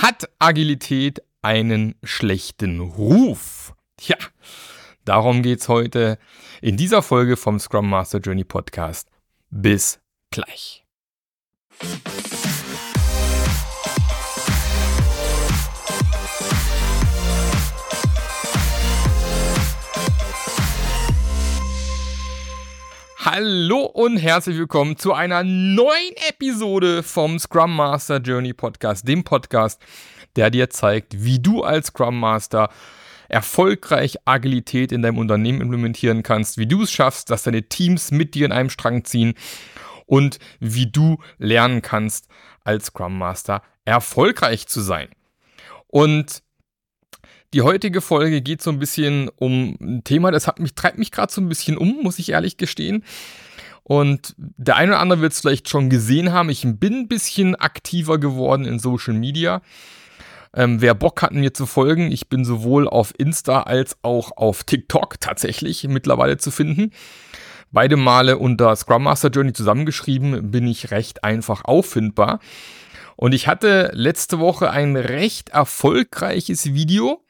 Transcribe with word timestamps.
Hat 0.00 0.30
Agilität 0.38 1.22
einen 1.42 1.94
schlechten 2.02 2.80
Ruf? 2.80 3.74
Ja, 4.00 4.16
darum 5.04 5.42
geht's 5.42 5.68
heute 5.68 6.18
in 6.62 6.78
dieser 6.78 7.02
Folge 7.02 7.36
vom 7.36 7.58
Scrum 7.58 7.90
Master 7.90 8.18
Journey 8.18 8.44
Podcast. 8.44 9.10
Bis 9.50 10.00
gleich. 10.30 10.86
Hallo 23.22 23.80
und 23.82 24.16
herzlich 24.16 24.56
willkommen 24.56 24.96
zu 24.96 25.12
einer 25.12 25.44
neuen 25.44 26.14
Episode 26.30 27.02
vom 27.02 27.38
Scrum 27.38 27.76
Master 27.76 28.16
Journey 28.16 28.54
Podcast, 28.54 29.06
dem 29.06 29.24
Podcast, 29.24 29.78
der 30.36 30.48
dir 30.48 30.70
zeigt, 30.70 31.22
wie 31.22 31.38
du 31.38 31.62
als 31.62 31.88
Scrum 31.88 32.18
Master 32.18 32.70
erfolgreich 33.28 34.16
Agilität 34.24 34.90
in 34.90 35.02
deinem 35.02 35.18
Unternehmen 35.18 35.60
implementieren 35.60 36.22
kannst, 36.22 36.56
wie 36.56 36.64
du 36.64 36.84
es 36.84 36.92
schaffst, 36.92 37.28
dass 37.28 37.42
deine 37.42 37.64
Teams 37.64 38.10
mit 38.10 38.34
dir 38.34 38.46
in 38.46 38.52
einem 38.52 38.70
Strang 38.70 39.04
ziehen 39.04 39.34
und 40.06 40.38
wie 40.58 40.90
du 40.90 41.18
lernen 41.36 41.82
kannst, 41.82 42.26
als 42.64 42.86
Scrum 42.86 43.18
Master 43.18 43.60
erfolgreich 43.84 44.66
zu 44.66 44.80
sein. 44.80 45.10
Und 45.88 46.42
die 47.52 47.62
heutige 47.62 48.00
Folge 48.00 48.42
geht 48.42 48.62
so 48.62 48.70
ein 48.70 48.78
bisschen 48.78 49.28
um 49.36 49.76
ein 49.80 50.04
Thema, 50.04 50.30
das 50.30 50.46
hat 50.46 50.60
mich, 50.60 50.74
treibt 50.74 50.98
mich 50.98 51.10
gerade 51.10 51.32
so 51.32 51.40
ein 51.40 51.48
bisschen 51.48 51.76
um, 51.76 52.02
muss 52.02 52.18
ich 52.18 52.30
ehrlich 52.30 52.56
gestehen. 52.56 53.04
Und 53.82 54.34
der 54.36 54.76
eine 54.76 54.92
oder 54.92 55.00
andere 55.00 55.20
wird 55.20 55.32
es 55.32 55.40
vielleicht 55.40 55.68
schon 55.68 55.90
gesehen 55.90 56.32
haben. 56.32 56.48
Ich 56.48 56.64
bin 56.64 56.94
ein 56.94 57.08
bisschen 57.08 57.56
aktiver 57.56 58.18
geworden 58.18 58.64
in 58.64 58.78
Social 58.78 59.14
Media. 59.14 59.62
Ähm, 60.54 60.80
wer 60.80 60.94
Bock 60.94 61.22
hat, 61.22 61.32
mir 61.32 61.54
zu 61.54 61.66
folgen, 61.66 62.12
ich 62.12 62.28
bin 62.28 62.44
sowohl 62.44 62.88
auf 62.88 63.12
Insta 63.18 63.62
als 63.62 63.96
auch 64.02 64.36
auf 64.36 64.64
TikTok 64.64 65.20
tatsächlich 65.20 65.84
mittlerweile 65.88 66.38
zu 66.38 66.50
finden. 66.50 66.92
Beide 67.72 67.96
Male 67.96 68.38
unter 68.38 68.74
Scrum 68.74 69.04
Master 69.04 69.30
Journey 69.30 69.52
zusammengeschrieben, 69.52 70.50
bin 70.50 70.66
ich 70.66 70.90
recht 70.90 71.22
einfach 71.22 71.64
auffindbar. 71.64 72.40
Und 73.16 73.32
ich 73.32 73.48
hatte 73.48 73.90
letzte 73.94 74.38
Woche 74.38 74.70
ein 74.70 74.96
recht 74.96 75.50
erfolgreiches 75.50 76.74
Video 76.74 77.24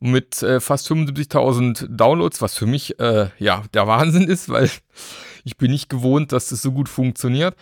mit 0.00 0.42
äh, 0.42 0.60
fast 0.60 0.90
75.000 0.90 1.86
Downloads, 1.88 2.42
was 2.42 2.56
für 2.56 2.66
mich 2.66 2.98
äh, 3.00 3.28
ja 3.38 3.62
der 3.72 3.86
Wahnsinn 3.86 4.28
ist, 4.28 4.48
weil 4.48 4.70
ich 5.44 5.56
bin 5.56 5.70
nicht 5.70 5.88
gewohnt, 5.88 6.32
dass 6.32 6.48
das 6.48 6.62
so 6.62 6.72
gut 6.72 6.88
funktioniert. 6.88 7.56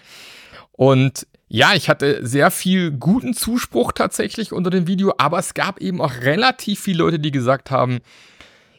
Und 0.73 1.27
ja, 1.49 1.75
ich 1.75 1.91
hatte 1.91 2.27
sehr 2.27 2.51
viel 2.51 2.93
guten 2.93 3.35
Zuspruch 3.35 3.93
tatsächlich 3.93 4.53
unter 4.53 4.71
dem 4.71 4.87
Video, 4.87 5.13
aber 5.19 5.39
es 5.39 5.53
gab 5.53 5.81
eben 5.81 6.01
auch 6.01 6.15
relativ 6.23 6.81
viele 6.81 6.99
Leute, 6.99 7.19
die 7.19 7.31
gesagt 7.31 7.71
haben, 7.71 8.01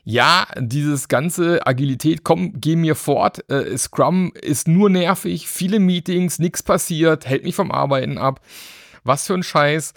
ja, 0.06 0.48
dieses 0.60 1.08
ganze 1.08 1.66
Agilität, 1.66 2.24
komm, 2.24 2.60
geh 2.60 2.76
mir 2.76 2.96
fort. 2.96 3.50
Äh, 3.50 3.78
Scrum 3.78 4.34
ist 4.34 4.68
nur 4.68 4.90
nervig, 4.90 5.48
viele 5.48 5.80
Meetings, 5.80 6.40
nichts 6.40 6.62
passiert, 6.62 7.26
hält 7.26 7.44
mich 7.44 7.56
vom 7.56 7.72
Arbeiten 7.72 8.18
ab. 8.18 8.42
Was 9.04 9.28
für 9.28 9.34
ein 9.34 9.44
Scheiß 9.44 9.94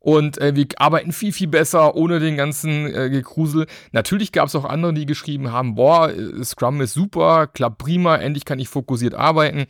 und 0.00 0.38
äh, 0.38 0.54
wir 0.54 0.66
arbeiten 0.76 1.12
viel, 1.12 1.32
viel 1.32 1.48
besser 1.48 1.96
ohne 1.96 2.20
den 2.20 2.36
ganzen 2.36 2.86
äh, 2.94 3.10
Gekrusel. 3.10 3.66
Natürlich 3.92 4.32
gab 4.32 4.46
es 4.46 4.54
auch 4.54 4.64
andere, 4.64 4.94
die 4.94 5.06
geschrieben 5.06 5.52
haben, 5.52 5.74
boah, 5.74 6.10
äh, 6.10 6.44
Scrum 6.44 6.80
ist 6.80 6.94
super, 6.94 7.46
klappt 7.48 7.78
prima, 7.78 8.16
endlich 8.16 8.44
kann 8.44 8.60
ich 8.60 8.68
fokussiert 8.68 9.14
arbeiten. 9.14 9.66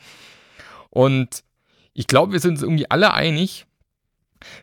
Und 0.90 1.44
ich 1.94 2.06
glaube, 2.06 2.32
wir 2.32 2.40
sind 2.40 2.52
uns 2.52 2.62
irgendwie 2.62 2.90
alle 2.90 3.14
einig, 3.14 3.66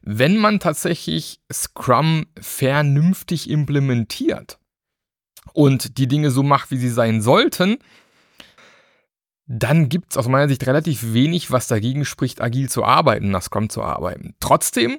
wenn 0.01 0.37
man 0.37 0.59
tatsächlich 0.59 1.39
Scrum 1.51 2.27
vernünftig 2.39 3.49
implementiert 3.49 4.59
und 5.53 5.97
die 5.97 6.07
Dinge 6.07 6.31
so 6.31 6.43
macht, 6.43 6.71
wie 6.71 6.77
sie 6.77 6.89
sein 6.89 7.21
sollten, 7.21 7.77
dann 9.47 9.89
gibt 9.89 10.11
es 10.11 10.17
aus 10.17 10.27
meiner 10.27 10.47
Sicht 10.47 10.65
relativ 10.65 11.13
wenig, 11.13 11.51
was 11.51 11.67
dagegen 11.67 12.05
spricht, 12.05 12.41
agil 12.41 12.69
zu 12.69 12.83
arbeiten, 12.83 13.31
nach 13.31 13.43
Scrum 13.43 13.69
zu 13.69 13.83
arbeiten. 13.83 14.35
Trotzdem 14.39 14.97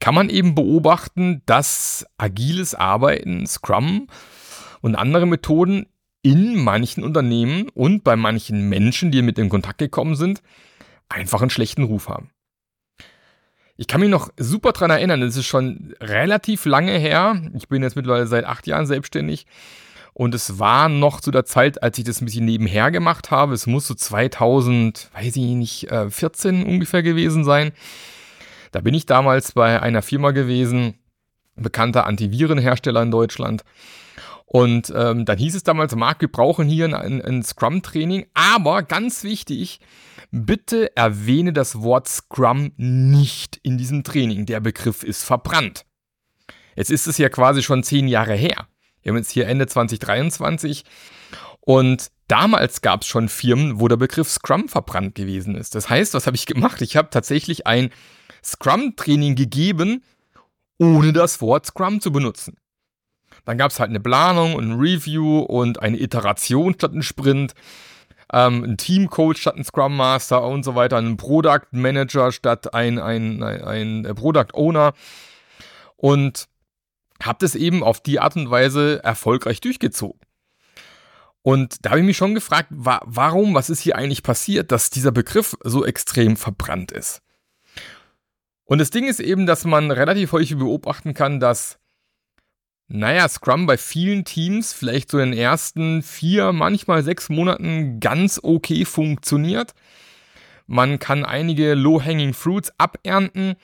kann 0.00 0.14
man 0.14 0.28
eben 0.28 0.54
beobachten, 0.54 1.42
dass 1.46 2.06
agiles 2.18 2.74
Arbeiten, 2.74 3.46
Scrum 3.46 4.08
und 4.80 4.96
andere 4.96 5.26
Methoden 5.26 5.86
in 6.22 6.56
manchen 6.56 7.04
Unternehmen 7.04 7.68
und 7.70 8.02
bei 8.02 8.16
manchen 8.16 8.68
Menschen, 8.68 9.10
die 9.10 9.22
mit 9.22 9.38
in 9.38 9.50
Kontakt 9.50 9.78
gekommen 9.78 10.16
sind, 10.16 10.42
einfach 11.08 11.40
einen 11.40 11.50
schlechten 11.50 11.84
Ruf 11.84 12.08
haben. 12.08 12.30
Ich 13.76 13.88
kann 13.88 14.00
mich 14.00 14.10
noch 14.10 14.30
super 14.36 14.72
dran 14.72 14.90
erinnern, 14.90 15.20
das 15.20 15.36
ist 15.36 15.46
schon 15.46 15.94
relativ 16.00 16.64
lange 16.64 16.96
her. 16.96 17.42
Ich 17.54 17.68
bin 17.68 17.82
jetzt 17.82 17.96
mittlerweile 17.96 18.26
seit 18.26 18.44
acht 18.44 18.66
Jahren 18.66 18.86
selbstständig. 18.86 19.46
Und 20.12 20.32
es 20.32 20.60
war 20.60 20.88
noch 20.88 21.20
zu 21.20 21.32
der 21.32 21.44
Zeit, 21.44 21.82
als 21.82 21.98
ich 21.98 22.04
das 22.04 22.20
ein 22.20 22.26
bisschen 22.26 22.44
nebenher 22.44 22.92
gemacht 22.92 23.32
habe. 23.32 23.52
Es 23.52 23.66
muss 23.66 23.88
so 23.88 23.94
2000, 23.94 25.10
weiß 25.12 25.34
ich 25.36 25.42
nicht, 25.42 25.88
14 26.08 26.62
äh, 26.62 26.64
ungefähr 26.64 27.02
gewesen 27.02 27.42
sein. 27.42 27.72
Da 28.74 28.80
bin 28.80 28.92
ich 28.92 29.06
damals 29.06 29.52
bei 29.52 29.80
einer 29.80 30.02
Firma 30.02 30.32
gewesen, 30.32 30.94
bekannter 31.54 32.06
Antivirenhersteller 32.06 33.02
in 33.02 33.12
Deutschland. 33.12 33.62
Und 34.46 34.92
ähm, 34.96 35.24
dann 35.24 35.38
hieß 35.38 35.54
es 35.54 35.62
damals, 35.62 35.94
Marc, 35.94 36.20
wir 36.20 36.30
brauchen 36.30 36.66
hier 36.66 36.86
ein, 36.86 37.22
ein 37.22 37.42
Scrum-Training. 37.44 38.26
Aber 38.34 38.82
ganz 38.82 39.22
wichtig, 39.22 39.78
bitte 40.32 40.96
erwähne 40.96 41.52
das 41.52 41.82
Wort 41.82 42.08
Scrum 42.08 42.72
nicht 42.76 43.60
in 43.62 43.78
diesem 43.78 44.02
Training. 44.02 44.44
Der 44.44 44.58
Begriff 44.58 45.04
ist 45.04 45.22
verbrannt. 45.22 45.86
Jetzt 46.74 46.90
ist 46.90 47.06
es 47.06 47.16
ja 47.16 47.28
quasi 47.28 47.62
schon 47.62 47.84
zehn 47.84 48.08
Jahre 48.08 48.34
her. 48.34 48.66
Wir 49.02 49.10
haben 49.10 49.18
jetzt 49.18 49.30
hier 49.30 49.46
Ende 49.46 49.68
2023. 49.68 50.82
Und 51.66 52.10
damals 52.28 52.82
gab 52.82 53.02
es 53.02 53.08
schon 53.08 53.30
Firmen, 53.30 53.80
wo 53.80 53.88
der 53.88 53.96
Begriff 53.96 54.28
Scrum 54.28 54.68
verbrannt 54.68 55.14
gewesen 55.14 55.54
ist. 55.54 55.74
Das 55.74 55.88
heißt, 55.88 56.12
was 56.12 56.26
habe 56.26 56.36
ich 56.36 56.44
gemacht? 56.44 56.82
Ich 56.82 56.96
habe 56.96 57.08
tatsächlich 57.10 57.66
ein 57.66 57.90
Scrum-Training 58.44 59.34
gegeben, 59.34 60.04
ohne 60.78 61.14
das 61.14 61.40
Wort 61.40 61.64
Scrum 61.64 62.02
zu 62.02 62.12
benutzen. 62.12 62.58
Dann 63.46 63.56
gab 63.56 63.70
es 63.70 63.80
halt 63.80 63.88
eine 63.88 64.00
Planung 64.00 64.54
und 64.54 64.72
ein 64.72 64.78
Review 64.78 65.38
und 65.40 65.80
eine 65.80 65.98
Iteration 65.98 66.74
statt 66.74 66.92
ein 66.92 67.02
Sprint, 67.02 67.54
ähm, 68.30 68.62
ein 68.62 68.76
Teamcoach 68.76 69.38
statt 69.38 69.56
ein 69.56 69.64
Scrum 69.64 69.96
Master 69.96 70.42
und 70.42 70.64
so 70.64 70.74
weiter, 70.74 70.98
ein 70.98 71.16
Product 71.16 71.68
Manager 71.72 72.30
statt 72.30 72.74
ein, 72.74 72.98
ein, 72.98 73.42
ein, 73.42 74.04
ein 74.06 74.14
Product 74.14 74.52
Owner. 74.52 74.92
Und 75.96 76.46
habe 77.22 77.38
das 77.40 77.54
eben 77.54 77.82
auf 77.82 78.02
die 78.02 78.20
Art 78.20 78.36
und 78.36 78.50
Weise 78.50 79.02
erfolgreich 79.02 79.62
durchgezogen. 79.62 80.20
Und 81.46 81.84
da 81.84 81.90
habe 81.90 82.00
ich 82.00 82.06
mich 82.06 82.16
schon 82.16 82.34
gefragt, 82.34 82.68
wa 82.70 83.02
warum, 83.04 83.52
was 83.52 83.68
ist 83.68 83.80
hier 83.80 83.96
eigentlich 83.96 84.22
passiert, 84.22 84.72
dass 84.72 84.88
dieser 84.88 85.12
Begriff 85.12 85.54
so 85.62 85.84
extrem 85.84 86.38
verbrannt 86.38 86.90
ist. 86.90 87.20
Und 88.64 88.78
das 88.78 88.88
Ding 88.88 89.06
ist 89.06 89.20
eben, 89.20 89.44
dass 89.44 89.66
man 89.66 89.90
relativ 89.90 90.32
häufig 90.32 90.56
beobachten 90.56 91.12
kann, 91.12 91.40
dass, 91.40 91.78
naja, 92.88 93.28
Scrum 93.28 93.66
bei 93.66 93.76
vielen 93.76 94.24
Teams 94.24 94.72
vielleicht 94.72 95.10
so 95.10 95.18
in 95.18 95.32
den 95.32 95.38
ersten 95.38 96.02
vier, 96.02 96.52
manchmal 96.52 97.04
sechs 97.04 97.28
Monaten 97.28 98.00
ganz 98.00 98.40
okay 98.42 98.86
funktioniert. 98.86 99.74
Man 100.66 100.98
kann 100.98 101.26
einige 101.26 101.74
Low-Hanging 101.74 102.32
Fruits 102.32 102.72
abernten, 102.78 103.56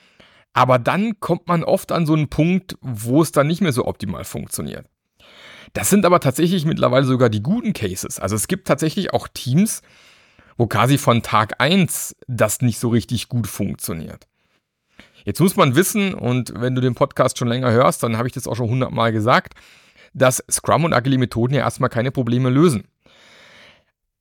aber 0.53 0.77
dann 0.77 1.19
kommt 1.19 1.47
man 1.47 1.63
oft 1.63 1.91
an 1.91 2.05
so 2.05 2.13
einen 2.13 2.29
Punkt, 2.29 2.77
wo 2.81 3.23
es 3.23 3.31
dann 3.31 3.47
nicht 3.47 3.61
mehr 3.61 3.73
so 3.73 3.87
optimal 3.87 4.23
funktioniert. 4.23 4.90
Das 5.73 5.89
sind 5.89 6.05
aber 6.05 6.19
tatsächlich 6.19 6.65
mittlerweile 6.65 7.05
sogar 7.05 7.29
die 7.29 7.43
guten 7.43 7.73
Cases. 7.73 8.19
Also 8.19 8.35
es 8.35 8.47
gibt 8.47 8.67
tatsächlich 8.67 9.13
auch 9.13 9.27
Teams, 9.27 9.81
wo 10.57 10.67
quasi 10.67 10.97
von 10.97 11.23
Tag 11.23 11.55
eins 11.59 12.15
das 12.27 12.61
nicht 12.61 12.79
so 12.79 12.89
richtig 12.89 13.29
gut 13.29 13.47
funktioniert. 13.47 14.27
Jetzt 15.23 15.39
muss 15.39 15.55
man 15.55 15.75
wissen, 15.75 16.13
und 16.13 16.53
wenn 16.55 16.75
du 16.75 16.81
den 16.81 16.95
Podcast 16.95 17.37
schon 17.37 17.47
länger 17.47 17.71
hörst, 17.71 18.01
dann 18.03 18.17
habe 18.17 18.27
ich 18.27 18.33
das 18.33 18.47
auch 18.47 18.55
schon 18.55 18.69
hundertmal 18.69 19.11
gesagt, 19.11 19.53
dass 20.13 20.43
Scrum 20.49 20.83
und 20.83 20.93
agile 20.93 21.17
Methoden 21.17 21.53
ja 21.53 21.61
erstmal 21.61 21.89
keine 21.89 22.11
Probleme 22.11 22.49
lösen. 22.49 22.85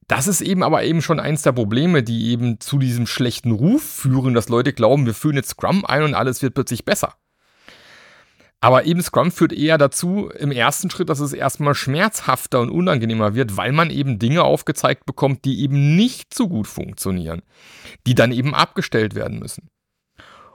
Das 0.07 0.27
ist 0.27 0.41
eben 0.41 0.63
aber 0.63 0.83
eben 0.83 1.03
schon 1.03 1.21
eins 1.21 1.43
der 1.43 1.53
Probleme, 1.53 2.03
die 2.03 2.31
eben 2.31 2.59
zu 2.59 2.79
diesem 2.79 3.07
schlechten 3.07 3.53
Ruf 3.53 3.83
führen, 3.83 4.35
dass 4.35 4.49
Leute 4.49 4.73
glauben, 4.73 5.07
wir 5.07 5.15
führen 5.15 5.37
jetzt 5.37 5.51
Scrum 5.51 5.85
ein 5.87 6.03
und 6.03 6.15
alles 6.15 6.43
wird 6.43 6.55
plötzlich 6.55 6.85
besser. 6.85 7.15
Aber 8.63 8.85
eben 8.85 9.01
Scrum 9.03 9.33
führt 9.33 9.55
eher 9.55 9.79
dazu, 9.79 10.29
im 10.29 10.53
ersten 10.53 10.91
Schritt, 10.91 11.09
dass 11.09 11.21
es 11.21 11.33
erstmal 11.33 11.75
schmerzhafter 11.75 12.61
und 12.61 12.71
unangenehmer 12.71 13.35
wird, 13.35 13.57
weil 13.57 13.73
man 13.73 13.91
eben 13.91 14.19
Dinge 14.19 14.45
aufgezeigt 14.45 15.07
bekommt, 15.07 15.47
die 15.47 15.63
eben 15.63 15.97
nicht 15.97 16.35
so 16.35 16.47
gut 16.47 16.67
funktionieren, 16.67 17.43
die 18.07 18.15
dann 18.15 18.33
eben 18.33 18.55
abgestellt 18.55 19.15
werden 19.15 19.39
müssen. 19.39 19.71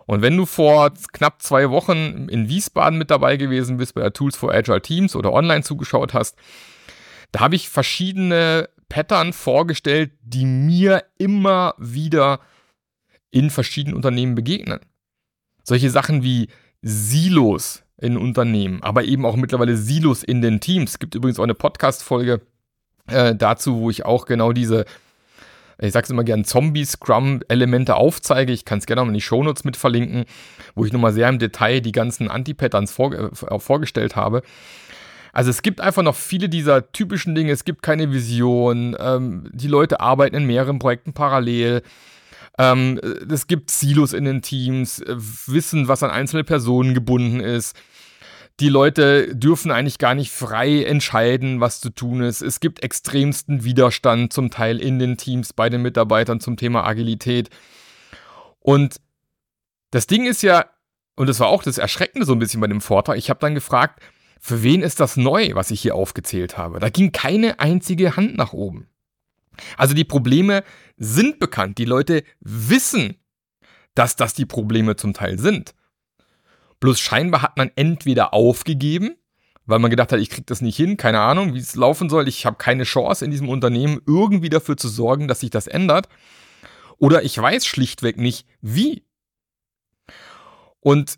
Und 0.06 0.22
wenn 0.22 0.38
du 0.38 0.46
vor 0.46 0.94
knapp 1.14 1.42
zwei 1.42 1.72
Wochen 1.72 2.28
in 2.30 2.48
Wiesbaden 2.48 3.00
mit 3.00 3.10
dabei 3.10 3.38
gewesen 3.38 3.78
bist 3.78 3.96
bei 3.96 4.02
der 4.02 4.14
Tools 4.14 4.38
for 4.38 4.54
Agile 4.54 4.82
Teams 4.82 5.16
oder 5.16 5.34
online 5.34 5.64
zugeschaut 5.64 6.14
hast, 6.14 6.38
da 7.32 7.40
habe 7.40 7.56
ich 7.56 7.70
verschiedene 7.70 8.70
Pattern 8.88 9.34
vorgestellt, 9.34 10.12
die 10.22 10.46
mir 10.46 11.06
immer 11.18 11.74
wieder 11.80 12.40
in 13.32 13.50
verschiedenen 13.50 13.96
Unternehmen 13.96 14.36
begegnen. 14.36 14.80
Solche 15.64 15.90
Sachen 15.90 16.22
wie 16.22 16.50
Silos 16.84 17.85
in 17.98 18.18
Unternehmen, 18.18 18.84
aber 18.84 19.04
eben 19.06 19.26
auch 19.26 19.36
mittlerweile 19.36 19.78
Silos 19.78 20.24
in 20.24 20.42
den 20.42 20.60
Teams. 20.60 20.92
Es 20.92 21.00
gibt 21.00 21.16
übrigens 21.16 21.40
auch 21.40 21.44
eine 21.44 21.54
Podcast-Folge 21.54 22.42
äh, 23.08 23.36
dazu, 23.36 23.80
wo 23.80 23.90
ich 23.90 24.06
auch 24.06 24.26
genau 24.26 24.52
diese, 24.52 24.86
ich 25.80 25.94
sag's 25.94 26.10
immer 26.10 26.24
gern, 26.24 26.44
Zombie-Scrum-Elemente 26.44 27.96
aufzeige. 27.96 28.52
Ich 28.52 28.66
kann 28.66 28.80
es 28.80 28.86
gerne 28.86 29.02
auch 29.02 29.08
in 29.08 29.14
die 29.14 29.22
Shownotes 29.22 29.64
mit 29.64 29.78
verlinken, 29.78 30.26
wo 30.76 30.86
ich 30.86 30.92
nochmal 30.92 31.14
sehr 31.14 31.30
im 31.30 31.40
Detail 31.40 31.80
die 31.80 31.94
ganzen 31.94 32.30
Anti-Patterns 32.30 32.92
vor, 32.92 33.14
äh, 33.14 33.60
vorgestellt 33.60 34.16
habe. 34.16 34.42
Also 35.32 35.50
es 35.50 35.62
gibt 35.62 35.82
einfach 35.82 36.02
noch 36.02 36.16
viele 36.16 36.48
dieser 36.48 36.94
typischen 36.94 37.36
Dinge. 37.36 37.52
Es 37.52 37.66
gibt 37.66 37.84
keine 37.84 38.12
Vision. 38.12 38.96
Ähm, 38.98 39.50
die 39.52 39.68
Leute 39.68 40.00
arbeiten 40.00 40.36
in 40.36 40.46
mehreren 40.46 40.80
Projekten 40.80 41.12
parallel. 41.12 41.82
Ähm, 42.58 43.00
es 43.30 43.48
gibt 43.48 43.70
Silos 43.70 44.14
in 44.14 44.26
den 44.26 44.42
Teams, 44.42 45.00
äh, 45.00 45.16
Wissen, 45.18 45.88
was 45.88 46.04
an 46.04 46.12
einzelne 46.12 46.44
Personen 46.44 46.94
gebunden 46.94 47.40
ist. 47.40 47.76
Die 48.62 48.70
Leute 48.70 49.36
dürfen 49.36 49.72
eigentlich 49.72 49.98
gar 49.98 50.16
nicht 50.16 50.32
frei 50.32 50.84
entscheiden, 50.84 51.60
was 51.60 51.82
zu 51.82 51.90
tun 51.90 52.22
ist. 52.22 52.42
Es 52.42 52.62
gibt 52.62 52.84
extremsten 52.84 53.66
Widerstand 53.66 54.32
zum 54.32 54.50
Teil 54.50 54.80
in 54.80 54.98
den 54.98 55.18
Teams 55.18 55.52
bei 55.52 55.70
den 55.70 55.82
Mitarbeitern 55.82 56.40
zum 56.40 56.56
Thema 56.56 56.86
Agilität. 56.86 57.50
Und 58.60 59.02
das 59.92 60.08
Ding 60.08 60.26
ist 60.26 60.42
ja, 60.42 60.66
und 61.18 61.28
das 61.28 61.42
war 61.42 61.48
auch 61.48 61.64
das 61.64 61.78
Erschreckende 61.78 62.26
so 62.26 62.32
ein 62.32 62.40
bisschen 62.40 62.62
bei 62.62 62.68
dem 62.68 62.80
Vortrag, 62.80 63.18
ich 63.18 63.30
habe 63.30 63.42
dann 63.42 63.56
gefragt, 63.56 64.02
für 64.40 64.64
wen 64.64 64.82
ist 64.82 65.02
das 65.02 65.18
neu, 65.18 65.52
was 65.54 65.72
ich 65.72 65.82
hier 65.82 65.96
aufgezählt 65.96 66.58
habe? 66.58 66.80
Da 66.80 66.90
ging 66.90 67.12
keine 67.12 67.60
einzige 67.60 68.16
Hand 68.16 68.38
nach 68.38 68.54
oben. 68.54 68.88
Also 69.78 69.94
die 69.94 70.04
Probleme 70.04 70.64
sind 70.98 71.40
bekannt. 71.40 71.78
Die 71.78 71.86
Leute 71.86 72.24
wissen, 72.40 73.16
dass 73.94 74.16
das 74.16 74.34
die 74.34 74.46
Probleme 74.46 74.96
zum 74.96 75.14
Teil 75.14 75.40
sind. 75.40 75.74
Bloß 76.80 77.00
scheinbar 77.00 77.42
hat 77.42 77.58
man 77.58 77.72
entweder 77.76 78.34
aufgegeben, 78.34 79.16
weil 79.66 79.80
man 79.80 79.90
gedacht 79.90 80.12
hat, 80.12 80.20
ich 80.20 80.30
kriege 80.30 80.46
das 80.46 80.62
nicht 80.62 80.76
hin, 80.76 80.98
keine 80.98 81.22
Ahnung, 81.22 81.54
wie 81.54 81.60
es 81.60 81.76
laufen 81.76 82.10
soll, 82.10 82.28
ich 82.28 82.46
habe 82.46 82.58
keine 82.58 82.84
Chance 82.84 83.26
in 83.26 83.32
diesem 83.32 83.50
Unternehmen 83.50 84.02
irgendwie 84.06 84.50
dafür 84.50 84.78
zu 84.78 84.90
sorgen, 84.90 85.28
dass 85.28 85.40
sich 85.40 85.50
das 85.50 85.68
ändert. 85.68 86.08
Oder 86.98 87.24
ich 87.24 87.38
weiß 87.38 87.66
schlichtweg 87.66 88.18
nicht, 88.18 88.46
wie. 88.62 89.04
Und 90.80 91.18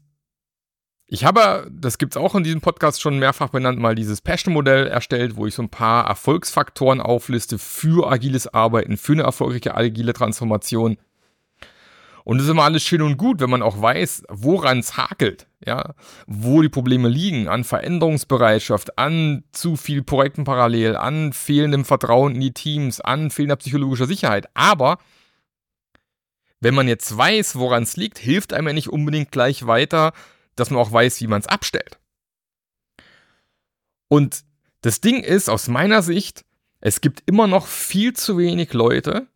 ich 1.10 1.24
habe, 1.24 1.68
das 1.72 1.98
gibt 1.98 2.14
es 2.14 2.18
auch 2.18 2.36
in 2.36 2.44
diesem 2.44 2.60
Podcast 2.60 3.02
schon 3.02 3.18
mehrfach 3.18 3.50
benannt, 3.50 3.80
mal 3.80 3.96
dieses 3.96 4.20
Passion-Modell 4.20 4.88
erstellt, 4.88 5.38
wo 5.38 5.48
ich 5.48 5.56
so 5.56 5.62
ein 5.62 5.70
paar 5.70 6.06
Erfolgsfaktoren 6.06 7.00
aufliste 7.00 7.58
für 7.58 8.12
agiles 8.12 8.54
Arbeiten, 8.54 8.98
für 8.98 9.14
eine 9.14 9.24
erfolgreiche 9.24 9.76
agile 9.76 10.12
Transformation. 10.12 10.98
Und 12.26 12.40
das 12.40 12.46
ist 12.48 12.52
immer 12.52 12.66
alles 12.66 12.84
schön 12.84 13.02
und 13.02 13.16
gut, 13.16 13.40
wenn 13.40 13.50
man 13.50 13.62
auch 13.62 13.82
weiß, 13.82 14.24
woran 14.28 14.80
es 14.80 14.98
hakelt, 14.98 15.48
ja, 15.66 15.94
wo 16.26 16.62
die 16.62 16.68
Probleme 16.68 17.08
liegen, 17.08 17.48
an 17.48 17.64
Veränderungsbereitschaft, 17.64 19.00
an 19.00 19.46
zu 19.54 19.78
viel 19.78 20.04
Projekten 20.04 20.44
parallel, 20.44 20.98
an 20.98 21.32
fehlendem 21.32 21.86
Vertrauen 21.86 22.36
in 22.36 22.42
die 22.42 22.52
Teams, 22.52 23.00
an 23.00 23.32
fehlender 23.32 23.56
psychologischer 23.56 24.08
Sicherheit. 24.08 24.50
Aber 24.56 24.98
wenn 26.60 26.76
man 26.76 26.90
jetzt 26.90 27.18
weiß, 27.18 27.56
woran 27.56 27.84
es 27.84 27.96
liegt, 27.96 28.20
hilft 28.20 28.52
einem 28.52 28.68
ja 28.68 28.74
nicht 28.74 28.90
unbedingt 28.90 29.32
gleich 29.32 29.66
weiter, 29.66 30.12
dass 30.60 30.70
man 30.70 30.80
auch 30.80 30.92
weiß, 30.92 31.22
wie 31.22 31.28
man 31.28 31.42
es 31.42 31.48
abstellt. 31.48 32.00
Und 34.10 34.44
das 34.82 35.02
Ding 35.02 35.24
ist, 35.24 35.50
aus 35.50 35.68
meiner 35.68 36.02
Sicht, 36.02 36.46
es 36.80 37.02
gibt 37.02 37.24
immer 37.26 37.48
noch 37.48 37.68
viel 37.68 38.14
zu 38.14 38.38
wenig 38.38 38.74
Leute, 38.74 39.28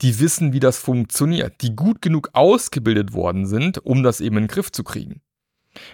die 0.00 0.20
wissen, 0.20 0.52
wie 0.52 0.60
das 0.60 0.78
funktioniert, 0.78 1.62
die 1.62 1.74
gut 1.74 2.02
genug 2.02 2.30
ausgebildet 2.32 3.12
worden 3.12 3.46
sind, 3.46 3.78
um 3.84 4.02
das 4.02 4.20
eben 4.20 4.36
in 4.36 4.44
den 4.44 4.48
Griff 4.48 4.72
zu 4.72 4.84
kriegen. 4.84 5.20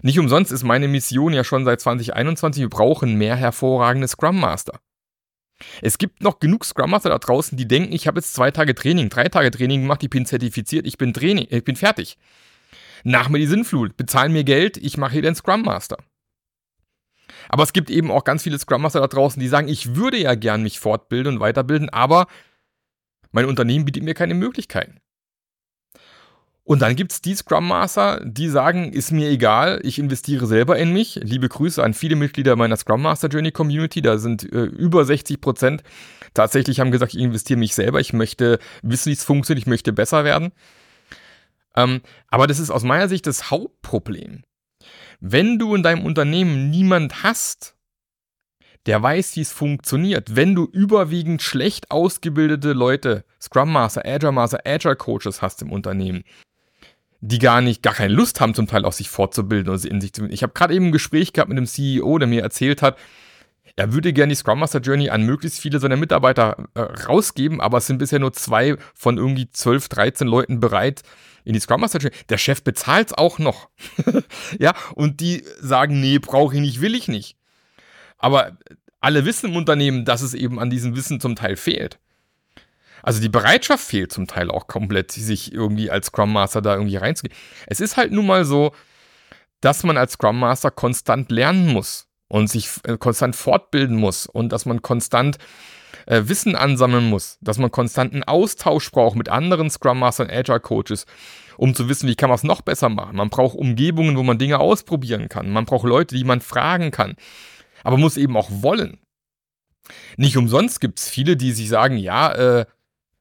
Nicht 0.02 0.18
umsonst 0.18 0.52
ist 0.52 0.62
meine 0.62 0.88
Mission 0.88 1.32
ja 1.32 1.44
schon 1.44 1.64
seit 1.64 1.80
2021, 1.80 2.62
wir 2.62 2.68
brauchen 2.68 3.14
mehr 3.16 3.36
hervorragende 3.36 4.08
Scrum 4.08 4.38
Master. 4.38 4.80
Es 5.82 5.98
gibt 5.98 6.22
noch 6.22 6.40
genug 6.40 6.64
Scrum 6.64 6.90
Master 6.90 7.10
da 7.10 7.18
draußen, 7.18 7.56
die 7.56 7.68
denken, 7.68 7.92
ich 7.92 8.06
habe 8.06 8.18
jetzt 8.18 8.34
zwei 8.34 8.50
Tage 8.50 8.74
Training, 8.74 9.08
drei 9.08 9.28
Tage 9.28 9.50
Training 9.50 9.82
gemacht, 9.82 10.02
ich 10.02 10.10
bin 10.10 10.26
zertifiziert, 10.26 10.86
ich 10.86 10.98
bin 10.98 11.12
Training, 11.12 11.46
ich 11.50 11.64
bin 11.64 11.76
fertig. 11.76 12.16
Nach 13.04 13.28
mir 13.28 13.38
die 13.38 13.46
Sinnflut, 13.46 13.96
bezahlen 13.96 14.32
mir 14.32 14.44
Geld, 14.44 14.76
ich 14.76 14.96
mache 14.96 15.12
hier 15.12 15.22
den 15.22 15.34
Scrum 15.34 15.62
Master. 15.62 15.98
Aber 17.48 17.62
es 17.62 17.72
gibt 17.72 17.90
eben 17.90 18.10
auch 18.10 18.24
ganz 18.24 18.42
viele 18.42 18.58
Scrum 18.58 18.82
Master 18.82 19.00
da 19.00 19.06
draußen, 19.06 19.40
die 19.40 19.48
sagen, 19.48 19.68
ich 19.68 19.94
würde 19.96 20.18
ja 20.18 20.34
gern 20.34 20.62
mich 20.62 20.80
fortbilden 20.80 21.34
und 21.34 21.40
weiterbilden, 21.40 21.88
aber 21.90 22.26
mein 23.32 23.46
Unternehmen 23.46 23.84
bietet 23.84 24.02
mir 24.02 24.14
keine 24.14 24.34
Möglichkeiten. 24.34 25.00
Und 26.62 26.82
dann 26.82 26.94
gibt 26.94 27.10
es 27.10 27.20
die 27.20 27.34
Scrum 27.34 27.66
Master, 27.66 28.20
die 28.24 28.48
sagen, 28.48 28.92
ist 28.92 29.10
mir 29.10 29.28
egal, 29.28 29.80
ich 29.82 29.98
investiere 29.98 30.46
selber 30.46 30.78
in 30.78 30.92
mich. 30.92 31.16
Liebe 31.16 31.48
Grüße 31.48 31.82
an 31.82 31.94
viele 31.94 32.14
Mitglieder 32.14 32.54
meiner 32.54 32.76
Scrum 32.76 33.02
Master 33.02 33.28
Journey 33.28 33.50
Community, 33.50 34.02
da 34.02 34.18
sind 34.18 34.44
äh, 34.52 34.64
über 34.64 35.04
60 35.04 35.40
Prozent 35.40 35.82
tatsächlich 36.34 36.80
haben 36.80 36.90
gesagt, 36.90 37.14
ich 37.14 37.20
investiere 37.20 37.58
mich 37.58 37.74
selber, 37.74 38.00
ich 38.00 38.12
möchte 38.12 38.58
wissen, 38.82 39.10
wie 39.10 39.14
es 39.14 39.24
funktioniert, 39.24 39.62
ich 39.62 39.66
möchte 39.66 39.92
besser 39.92 40.24
werden. 40.24 40.52
Ähm, 41.80 42.00
aber 42.28 42.46
das 42.46 42.58
ist 42.58 42.70
aus 42.70 42.82
meiner 42.82 43.08
Sicht 43.08 43.26
das 43.26 43.50
Hauptproblem. 43.50 44.44
Wenn 45.20 45.58
du 45.58 45.74
in 45.74 45.82
deinem 45.82 46.06
Unternehmen 46.06 46.70
niemand 46.70 47.22
hast, 47.22 47.76
der 48.86 49.02
weiß, 49.02 49.36
wie 49.36 49.42
es 49.42 49.52
funktioniert, 49.52 50.36
wenn 50.36 50.54
du 50.54 50.64
überwiegend 50.64 51.42
schlecht 51.42 51.90
ausgebildete 51.90 52.72
Leute, 52.72 53.24
Scrum 53.40 53.72
Master, 53.72 54.02
Agile 54.06 54.32
Master, 54.32 54.60
Agile 54.64 54.96
Coaches 54.96 55.42
hast 55.42 55.60
im 55.60 55.70
Unternehmen, 55.70 56.24
die 57.20 57.38
gar 57.38 57.60
nicht, 57.60 57.82
gar 57.82 57.92
keine 57.92 58.14
Lust 58.14 58.40
haben, 58.40 58.54
zum 58.54 58.66
Teil 58.66 58.86
auch 58.86 58.94
sich 58.94 59.10
fortzubilden 59.10 59.72
oder 59.72 59.84
in 59.84 60.00
sich 60.00 60.14
zu. 60.14 60.24
Ich 60.26 60.42
habe 60.42 60.54
gerade 60.54 60.74
eben 60.74 60.86
ein 60.86 60.92
Gespräch 60.92 61.34
gehabt 61.34 61.50
mit 61.50 61.58
einem 61.58 61.66
CEO, 61.66 62.18
der 62.18 62.28
mir 62.28 62.42
erzählt 62.42 62.80
hat, 62.80 62.96
er 63.76 63.92
würde 63.92 64.12
gerne 64.12 64.32
die 64.32 64.36
Scrum 64.36 64.58
Master 64.58 64.80
Journey 64.80 65.10
an 65.10 65.22
möglichst 65.22 65.60
viele 65.60 65.78
seiner 65.78 65.96
Mitarbeiter 65.96 66.68
äh, 66.74 66.80
rausgeben, 66.80 67.60
aber 67.60 67.78
es 67.78 67.86
sind 67.86 67.98
bisher 67.98 68.18
nur 68.18 68.32
zwei 68.32 68.76
von 68.94 69.16
irgendwie 69.16 69.50
12, 69.50 69.88
13 69.88 70.26
Leuten 70.26 70.60
bereit, 70.60 71.02
in 71.44 71.54
die 71.54 71.60
Scrum 71.60 71.80
Master. 71.80 72.10
Der 72.28 72.38
Chef 72.38 72.62
bezahlt 72.62 73.08
es 73.08 73.14
auch 73.14 73.38
noch. 73.38 73.68
ja, 74.58 74.74
und 74.94 75.20
die 75.20 75.44
sagen, 75.60 76.00
nee, 76.00 76.18
brauche 76.18 76.54
ich 76.54 76.60
nicht, 76.60 76.80
will 76.80 76.94
ich 76.94 77.08
nicht. 77.08 77.36
Aber 78.18 78.58
alle 79.00 79.24
wissen 79.24 79.50
im 79.50 79.56
Unternehmen, 79.56 80.04
dass 80.04 80.22
es 80.22 80.34
eben 80.34 80.58
an 80.58 80.70
diesem 80.70 80.94
Wissen 80.94 81.20
zum 81.20 81.36
Teil 81.36 81.56
fehlt. 81.56 81.98
Also 83.02 83.20
die 83.20 83.28
Bereitschaft 83.30 83.82
fehlt 83.82 84.12
zum 84.12 84.26
Teil 84.26 84.50
auch 84.50 84.66
komplett, 84.66 85.12
sich 85.12 85.52
irgendwie 85.52 85.90
als 85.90 86.08
Scrum 86.08 86.32
Master 86.32 86.60
da 86.60 86.74
irgendwie 86.74 86.96
reinzugehen. 86.96 87.36
Es 87.66 87.80
ist 87.80 87.96
halt 87.96 88.12
nun 88.12 88.26
mal 88.26 88.44
so, 88.44 88.74
dass 89.60 89.84
man 89.84 89.96
als 89.96 90.12
Scrum 90.12 90.38
Master 90.38 90.70
konstant 90.70 91.30
lernen 91.30 91.68
muss 91.68 92.08
und 92.28 92.48
sich 92.48 92.68
äh, 92.84 92.96
konstant 92.98 93.36
fortbilden 93.36 93.96
muss 93.96 94.26
und 94.26 94.50
dass 94.52 94.66
man 94.66 94.82
konstant 94.82 95.38
äh, 96.06 96.22
Wissen 96.26 96.56
ansammeln 96.56 97.08
muss, 97.08 97.38
dass 97.40 97.58
man 97.58 97.70
konstanten 97.70 98.22
Austausch 98.22 98.90
braucht 98.90 99.16
mit 99.16 99.28
anderen 99.28 99.70
Scrum 99.70 99.98
Mastern, 99.98 100.30
Agile 100.30 100.60
Coaches, 100.60 101.06
um 101.56 101.74
zu 101.74 101.88
wissen, 101.88 102.08
wie 102.08 102.16
kann 102.16 102.30
man 102.30 102.36
es 102.36 102.42
noch 102.42 102.62
besser 102.62 102.88
machen. 102.88 103.16
Man 103.16 103.30
braucht 103.30 103.56
Umgebungen, 103.56 104.16
wo 104.16 104.22
man 104.22 104.38
Dinge 104.38 104.58
ausprobieren 104.58 105.28
kann. 105.28 105.50
Man 105.50 105.66
braucht 105.66 105.86
Leute, 105.86 106.14
die 106.14 106.24
man 106.24 106.40
fragen 106.40 106.90
kann. 106.90 107.14
Aber 107.84 107.96
muss 107.96 108.16
eben 108.16 108.36
auch 108.36 108.48
wollen. 108.50 108.98
Nicht 110.16 110.36
umsonst 110.36 110.80
gibt 110.80 110.98
es 110.98 111.08
viele, 111.08 111.36
die 111.36 111.52
sich 111.52 111.68
sagen, 111.68 111.96
ja, 111.96 112.32
äh, 112.32 112.66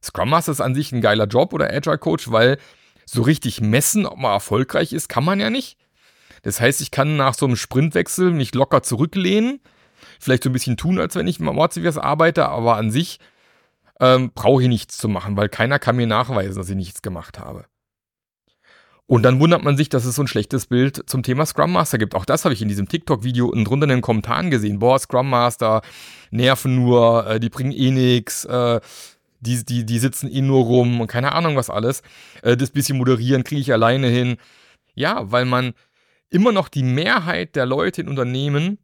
Scrum 0.02 0.30
Master 0.30 0.52
ist 0.52 0.60
an 0.60 0.74
sich 0.74 0.92
ein 0.92 1.00
geiler 1.00 1.26
Job 1.26 1.52
oder 1.52 1.72
Agile 1.72 1.98
Coach, 1.98 2.30
weil 2.30 2.58
so 3.04 3.22
richtig 3.22 3.60
messen, 3.60 4.06
ob 4.06 4.18
man 4.18 4.32
erfolgreich 4.32 4.92
ist, 4.92 5.08
kann 5.08 5.24
man 5.24 5.40
ja 5.40 5.50
nicht. 5.50 5.76
Das 6.42 6.60
heißt, 6.60 6.80
ich 6.80 6.90
kann 6.90 7.16
nach 7.16 7.34
so 7.34 7.46
einem 7.46 7.56
Sprintwechsel 7.56 8.30
mich 8.30 8.54
locker 8.54 8.82
zurücklehnen, 8.82 9.60
vielleicht 10.20 10.44
so 10.44 10.50
ein 10.50 10.52
bisschen 10.52 10.76
tun, 10.76 10.98
als 10.98 11.14
wenn 11.16 11.26
ich 11.26 11.40
im 11.40 11.46
Mordsivers 11.46 11.98
arbeite, 11.98 12.48
aber 12.48 12.76
an 12.76 12.90
sich 12.90 13.18
ähm, 14.00 14.30
brauche 14.34 14.62
ich 14.62 14.68
nichts 14.68 14.96
zu 14.96 15.08
machen, 15.08 15.36
weil 15.36 15.48
keiner 15.48 15.78
kann 15.78 15.96
mir 15.96 16.06
nachweisen, 16.06 16.56
dass 16.56 16.70
ich 16.70 16.76
nichts 16.76 17.02
gemacht 17.02 17.38
habe. 17.38 17.64
Und 19.06 19.24
dann 19.24 19.40
wundert 19.40 19.64
man 19.64 19.76
sich, 19.76 19.88
dass 19.88 20.04
es 20.04 20.14
so 20.14 20.22
ein 20.22 20.28
schlechtes 20.28 20.66
Bild 20.66 21.02
zum 21.10 21.24
Thema 21.24 21.44
Scrum 21.44 21.72
Master 21.72 21.98
gibt. 21.98 22.14
Auch 22.14 22.24
das 22.24 22.44
habe 22.44 22.54
ich 22.54 22.62
in 22.62 22.68
diesem 22.68 22.86
TikTok-Video 22.88 23.48
und 23.48 23.64
drunter 23.64 23.84
in 23.84 23.90
den 23.90 24.02
Kommentaren 24.02 24.52
gesehen. 24.52 24.78
Boah, 24.78 25.00
Scrum 25.00 25.28
Master 25.28 25.82
nerven 26.30 26.76
nur, 26.76 27.26
äh, 27.26 27.40
die 27.40 27.48
bringen 27.48 27.72
eh 27.72 27.90
nichts, 27.90 28.44
äh, 28.44 28.80
die, 29.40 29.64
die, 29.64 29.84
die 29.84 29.98
sitzen 29.98 30.30
eh 30.30 30.42
nur 30.42 30.64
rum 30.64 31.00
und 31.00 31.08
keine 31.08 31.32
Ahnung 31.32 31.56
was 31.56 31.70
alles. 31.70 32.02
Äh, 32.42 32.56
das 32.56 32.70
bisschen 32.70 32.98
moderieren 32.98 33.42
kriege 33.42 33.60
ich 33.60 33.72
alleine 33.72 34.06
hin. 34.06 34.36
Ja, 34.94 35.28
weil 35.32 35.44
man 35.44 35.72
immer 36.30 36.52
noch 36.52 36.68
die 36.68 36.84
Mehrheit 36.84 37.56
der 37.56 37.66
Leute 37.66 38.02
in 38.02 38.08
Unternehmen 38.08 38.78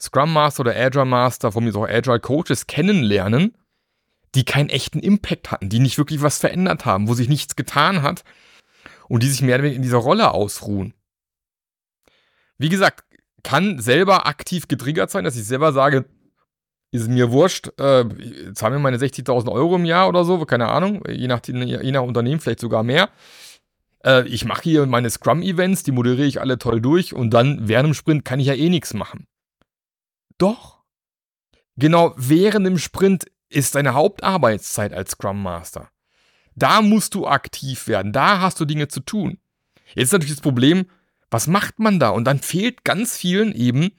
Scrum 0.00 0.32
Master 0.32 0.60
oder 0.60 0.76
Agile 0.76 1.04
Master, 1.04 1.52
von 1.52 1.64
mir 1.64 1.72
so 1.72 1.84
Agile 1.84 2.20
Coaches 2.20 2.66
kennenlernen, 2.66 3.56
die 4.34 4.44
keinen 4.44 4.68
echten 4.68 5.00
Impact 5.00 5.50
hatten, 5.50 5.68
die 5.68 5.80
nicht 5.80 5.98
wirklich 5.98 6.22
was 6.22 6.38
verändert 6.38 6.84
haben, 6.84 7.08
wo 7.08 7.14
sich 7.14 7.28
nichts 7.28 7.56
getan 7.56 8.02
hat 8.02 8.24
und 9.08 9.22
die 9.22 9.28
sich 9.28 9.42
mehr 9.42 9.56
oder 9.56 9.64
weniger 9.64 9.76
in 9.76 9.82
dieser 9.82 9.98
Rolle 9.98 10.32
ausruhen. 10.32 10.94
Wie 12.58 12.68
gesagt, 12.68 13.04
kann 13.42 13.78
selber 13.80 14.26
aktiv 14.26 14.68
getriggert 14.68 15.10
sein, 15.10 15.24
dass 15.24 15.36
ich 15.36 15.44
selber 15.44 15.72
sage, 15.72 16.04
ist 16.90 17.08
mir 17.08 17.30
wurscht, 17.30 17.68
äh, 17.78 18.04
zahlen 18.54 18.74
wir 18.74 18.78
meine 18.78 18.96
60.000 18.98 19.50
Euro 19.50 19.76
im 19.76 19.84
Jahr 19.84 20.08
oder 20.08 20.24
so, 20.24 20.44
keine 20.44 20.68
Ahnung, 20.68 21.02
je 21.08 21.28
nach, 21.28 21.40
je 21.46 21.92
nach 21.92 22.02
Unternehmen 22.02 22.40
vielleicht 22.40 22.60
sogar 22.60 22.82
mehr. 22.82 23.10
äh, 24.04 24.26
ich 24.28 24.44
mache 24.44 24.62
hier 24.62 24.86
meine 24.86 25.10
Scrum-Events, 25.10 25.82
die 25.82 25.92
moderiere 25.92 26.26
ich 26.26 26.40
alle 26.40 26.58
toll 26.58 26.80
durch 26.80 27.14
und 27.14 27.30
dann 27.30 27.68
während 27.68 27.88
dem 27.88 27.94
Sprint 27.94 28.24
kann 28.24 28.40
ich 28.40 28.46
ja 28.46 28.54
eh 28.54 28.68
nichts 28.70 28.94
machen. 28.94 29.26
Doch. 30.38 30.78
Genau 31.76 32.14
während 32.16 32.66
dem 32.66 32.78
Sprint 32.78 33.26
ist 33.48 33.74
deine 33.74 33.94
Hauptarbeitszeit 33.94 34.92
als 34.92 35.12
Scrum 35.12 35.42
Master. 35.42 35.90
Da 36.54 36.82
musst 36.82 37.14
du 37.14 37.26
aktiv 37.26 37.86
werden, 37.86 38.12
da 38.12 38.40
hast 38.40 38.58
du 38.58 38.64
Dinge 38.64 38.88
zu 38.88 39.00
tun. 39.00 39.38
Jetzt 39.94 40.08
ist 40.08 40.12
natürlich 40.12 40.34
das 40.34 40.42
Problem, 40.42 40.86
was 41.30 41.46
macht 41.46 41.78
man 41.78 42.00
da? 42.00 42.10
Und 42.10 42.24
dann 42.24 42.40
fehlt 42.40 42.84
ganz 42.84 43.16
vielen 43.16 43.54
eben 43.54 43.90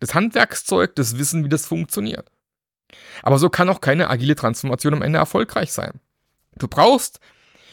das 0.00 0.14
Handwerkszeug, 0.14 0.94
das 0.94 1.18
Wissen, 1.18 1.44
wie 1.44 1.48
das 1.48 1.66
funktioniert. 1.66 2.30
Aber 3.22 3.38
so 3.38 3.48
kann 3.48 3.68
auch 3.68 3.80
keine 3.80 4.10
agile 4.10 4.36
Transformation 4.36 4.94
am 4.94 5.02
Ende 5.02 5.18
erfolgreich 5.18 5.72
sein. 5.72 6.00
Du 6.56 6.68
brauchst 6.68 7.20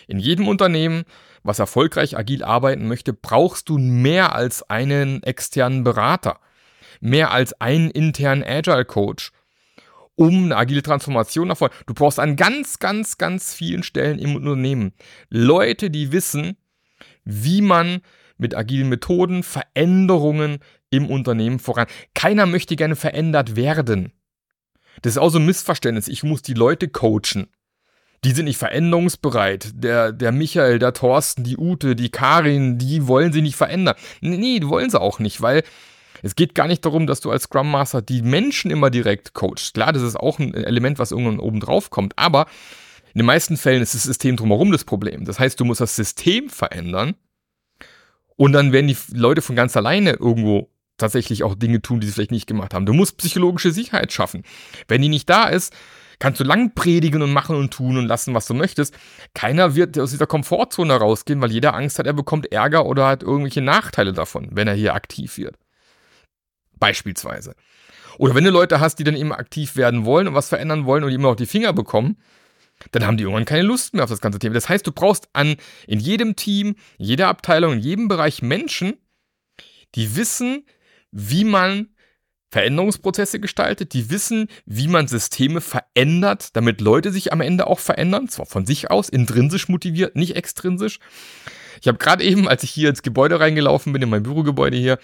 in 0.08 0.20
jedem 0.20 0.48
Unternehmen, 0.48 1.04
was 1.44 1.60
erfolgreich 1.60 2.18
agil 2.18 2.44
arbeiten 2.44 2.88
möchte, 2.88 3.14
brauchst 3.14 3.70
du 3.70 3.78
mehr 3.78 4.36
als 4.36 4.64
einen 4.70 5.24
externen 5.24 5.84
Berater, 5.84 6.40
mehr 7.02 7.32
als 7.32 7.60
einen 7.60 7.92
internen 7.92 8.44
Agile 8.44 8.86
Coach, 8.86 9.32
um 10.16 10.46
eine 10.46 10.58
agile 10.58 10.84
Transformation 10.84 11.50
nach 11.50 11.58
vorne. 11.58 11.74
Du 11.88 11.94
brauchst 11.94 12.20
an 12.20 12.36
ganz, 12.36 12.80
ganz, 12.80 13.18
ganz 13.18 13.54
vielen 13.54 13.84
Stellen 13.84 14.20
im 14.20 14.36
Unternehmen 14.36 14.94
Leute, 15.30 15.90
die 15.90 16.12
wissen, 16.12 16.56
wie 17.26 17.62
man 17.62 18.02
mit 18.38 18.56
agilen 18.56 18.90
Methoden 18.90 19.44
Veränderungen 19.44 20.60
im 20.90 21.10
Unternehmen 21.10 21.60
voran. 21.60 21.88
Keiner 22.14 22.46
möchte 22.46 22.76
gerne 22.76 22.96
verändert 22.96 23.56
werden. 23.56 24.14
Das 25.02 25.14
ist 25.14 25.18
auch 25.18 25.30
so 25.30 25.40
ein 25.40 25.46
Missverständnis. 25.46 26.08
Ich 26.08 26.24
muss 26.24 26.42
die 26.42 26.54
Leute 26.54 26.88
coachen. 26.88 27.48
Die 28.24 28.32
sind 28.32 28.46
nicht 28.46 28.58
veränderungsbereit. 28.58 29.72
Der, 29.74 30.12
der 30.12 30.32
Michael, 30.32 30.80
der 30.80 30.94
Thorsten, 30.94 31.44
die 31.44 31.58
Ute, 31.58 31.96
die 31.96 32.10
Karin, 32.10 32.78
die 32.78 33.08
wollen 33.08 33.34
sie 33.34 33.42
nicht 33.42 33.56
verändern. 33.56 33.96
Nee, 34.22 34.60
die 34.60 34.68
wollen 34.68 34.90
sie 34.90 35.02
auch 35.02 35.20
nicht, 35.20 35.42
weil 35.42 35.64
es 36.22 36.36
geht 36.36 36.56
gar 36.56 36.68
nicht 36.68 36.86
darum, 36.86 37.08
dass 37.08 37.22
du 37.22 37.32
als 37.32 37.44
Scrum 37.44 37.70
Master 37.72 38.02
die 38.02 38.22
Menschen 38.22 38.72
immer 38.72 38.90
direkt 38.90 39.34
coachst. 39.34 39.74
Klar, 39.74 39.94
das 39.94 40.04
ist 40.04 40.16
auch 40.16 40.40
ein 40.40 40.54
Element, 40.54 41.00
was 41.00 41.12
irgendwann 41.12 41.40
oben 41.40 41.60
drauf 41.60 41.90
kommt, 41.90 42.18
aber 42.18 42.48
in 43.14 43.20
den 43.20 43.26
meisten 43.26 43.58
Fällen 43.58 43.82
ist 43.82 43.94
das 43.94 44.04
System 44.04 44.38
drumherum 44.38 44.72
das 44.72 44.86
Problem. 44.86 45.26
Das 45.26 45.40
heißt, 45.40 45.60
du 45.60 45.66
musst 45.66 45.82
das 45.82 45.96
System 45.96 46.50
verändern 46.50 47.16
und 48.38 48.54
dann 48.54 48.72
werden 48.72 48.88
die 48.88 48.98
Leute 49.14 49.42
von 49.42 49.56
ganz 49.56 49.76
alleine 49.76 50.14
irgendwo 50.14 50.70
tatsächlich 50.98 51.44
auch 51.44 51.56
Dinge 51.56 51.82
tun, 51.82 52.00
die 52.00 52.08
sie 52.08 52.14
vielleicht 52.14 52.32
nicht 52.32 52.48
gemacht 52.48 52.74
haben. 52.74 52.86
Du 52.86 52.94
musst 52.94 53.18
psychologische 53.18 53.72
Sicherheit 53.72 54.14
schaffen. 54.14 54.44
Wenn 54.88 55.02
die 55.02 55.10
nicht 55.10 55.30
da 55.30 55.50
ist, 55.50 55.74
kannst 56.20 56.40
du 56.40 56.44
lang 56.44 56.74
predigen 56.74 57.22
und 57.24 57.34
machen 57.34 57.56
und 57.56 57.74
tun 57.74 57.98
und 57.98 58.08
lassen, 58.08 58.34
was 58.34 58.46
du 58.46 58.54
möchtest. 58.54 58.94
Keiner 59.34 59.76
wird 59.76 59.98
aus 60.00 60.12
dieser 60.12 60.28
Komfortzone 60.28 60.94
rausgehen, 60.94 61.42
weil 61.42 61.52
jeder 61.52 61.74
Angst 61.74 62.00
hat, 62.00 62.06
er 62.06 62.14
bekommt 62.14 62.52
Ärger 62.52 62.86
oder 62.86 63.08
hat 63.08 63.24
irgendwelche 63.24 63.62
Nachteile 63.62 64.14
davon, 64.14 64.50
wenn 64.52 64.68
er 64.68 64.76
hier 64.76 64.94
aktiv 64.94 65.38
wird. 65.38 65.56
Beispielsweise. 66.82 67.56
Oder 68.18 68.36
wenn 68.36 68.44
du 68.44 68.50
Leute 68.50 68.82
hast, 68.82 68.96
die 68.96 69.06
dann 69.06 69.16
eben 69.16 69.32
aktiv 69.32 69.78
werden 69.78 70.04
wollen 70.04 70.28
und 70.28 70.34
was 70.34 70.50
verändern 70.50 70.86
wollen 70.86 71.06
und 71.06 71.12
immer 71.12 71.30
auch 71.30 71.36
die 71.36 71.46
Finger 71.46 71.72
bekommen, 71.72 72.18
dann 72.92 73.06
haben 73.06 73.16
die 73.16 73.24
irgendwann 73.24 73.46
keine 73.46 73.62
Lust 73.62 73.94
mehr 73.94 74.04
auf 74.04 74.10
das 74.10 74.20
ganze 74.20 74.40
Thema. 74.40 74.56
Das 74.56 74.68
heißt, 74.68 74.86
du 74.86 74.92
brauchst 74.92 75.30
an 75.34 75.56
in 75.88 76.00
jedem 76.00 76.36
Team, 76.36 76.76
jeder 76.98 77.28
Abteilung, 77.28 77.74
in 77.74 77.80
jedem 77.80 78.08
Bereich 78.08 78.42
Menschen, 78.42 78.96
die 79.96 80.16
wissen, 80.16 80.66
wie 81.12 81.44
man 81.44 81.90
Veränderungsprozesse 82.50 83.40
gestaltet, 83.40 83.94
die 83.94 84.10
wissen, 84.10 84.48
wie 84.66 84.88
man 84.88 85.08
Systeme 85.08 85.62
verändert, 85.62 86.56
damit 86.56 86.82
Leute 86.82 87.12
sich 87.12 87.32
am 87.32 87.42
Ende 87.42 87.68
auch 87.68 87.80
verändern, 87.80 88.28
zwar 88.28 88.46
von 88.46 88.66
sich 88.66 88.92
aus, 88.92 89.08
intrinsisch 89.08 89.70
motiviert, 89.70 90.16
nicht 90.16 90.36
extrinsisch. 90.36 91.00
Ich 91.80 91.88
habe 91.88 91.98
gerade 91.98 92.24
eben, 92.24 92.50
als 92.50 92.64
ich 92.64 92.72
hier 92.72 92.90
ins 92.90 93.04
Gebäude 93.04 93.40
reingelaufen 93.40 93.94
bin, 93.94 94.02
in 94.02 94.10
mein 94.10 94.24
Bürogebäude 94.24 94.78
hier, 94.78 95.00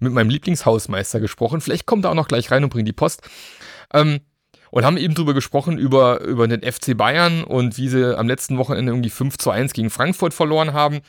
mit 0.00 0.12
meinem 0.12 0.30
Lieblingshausmeister 0.30 1.20
gesprochen. 1.20 1.60
Vielleicht 1.60 1.86
kommt 1.86 2.04
er 2.04 2.10
auch 2.10 2.14
noch 2.14 2.28
gleich 2.28 2.50
rein 2.50 2.64
und 2.64 2.70
bringt 2.70 2.88
die 2.88 2.92
Post. 2.92 3.22
Ähm, 3.92 4.20
und 4.70 4.84
haben 4.84 4.96
eben 4.96 5.14
drüber 5.14 5.34
gesprochen, 5.34 5.78
über, 5.78 6.20
über 6.22 6.48
den 6.48 6.62
FC 6.62 6.96
Bayern 6.96 7.44
und 7.44 7.78
wie 7.78 7.88
sie 7.88 8.18
am 8.18 8.26
letzten 8.26 8.58
Wochenende 8.58 8.90
irgendwie 8.90 9.10
5 9.10 9.38
zu 9.38 9.50
1 9.50 9.72
gegen 9.72 9.88
Frankfurt 9.88 10.34
verloren 10.34 10.72
haben. 10.72 11.00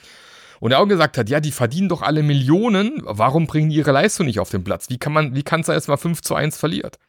Und 0.59 0.71
er 0.71 0.79
auch 0.79 0.87
gesagt 0.87 1.17
hat, 1.17 1.29
ja, 1.29 1.39
die 1.39 1.51
verdienen 1.51 1.89
doch 1.89 2.03
alle 2.03 2.21
Millionen, 2.21 3.01
warum 3.03 3.47
bringen 3.47 3.71
die 3.71 3.77
ihre 3.77 3.91
Leistung 3.91 4.27
nicht 4.27 4.39
auf 4.39 4.51
den 4.51 4.63
Platz? 4.63 4.89
Wie 4.89 4.99
kann 4.99 5.13
man, 5.13 5.35
wie 5.35 5.41
kann 5.41 5.61
es 5.61 5.65
da 5.67 5.73
erst 5.73 5.87
mal 5.87 5.97
5 5.97 6.21
zu 6.21 6.35
1 6.35 6.57
verliert? 6.57 6.99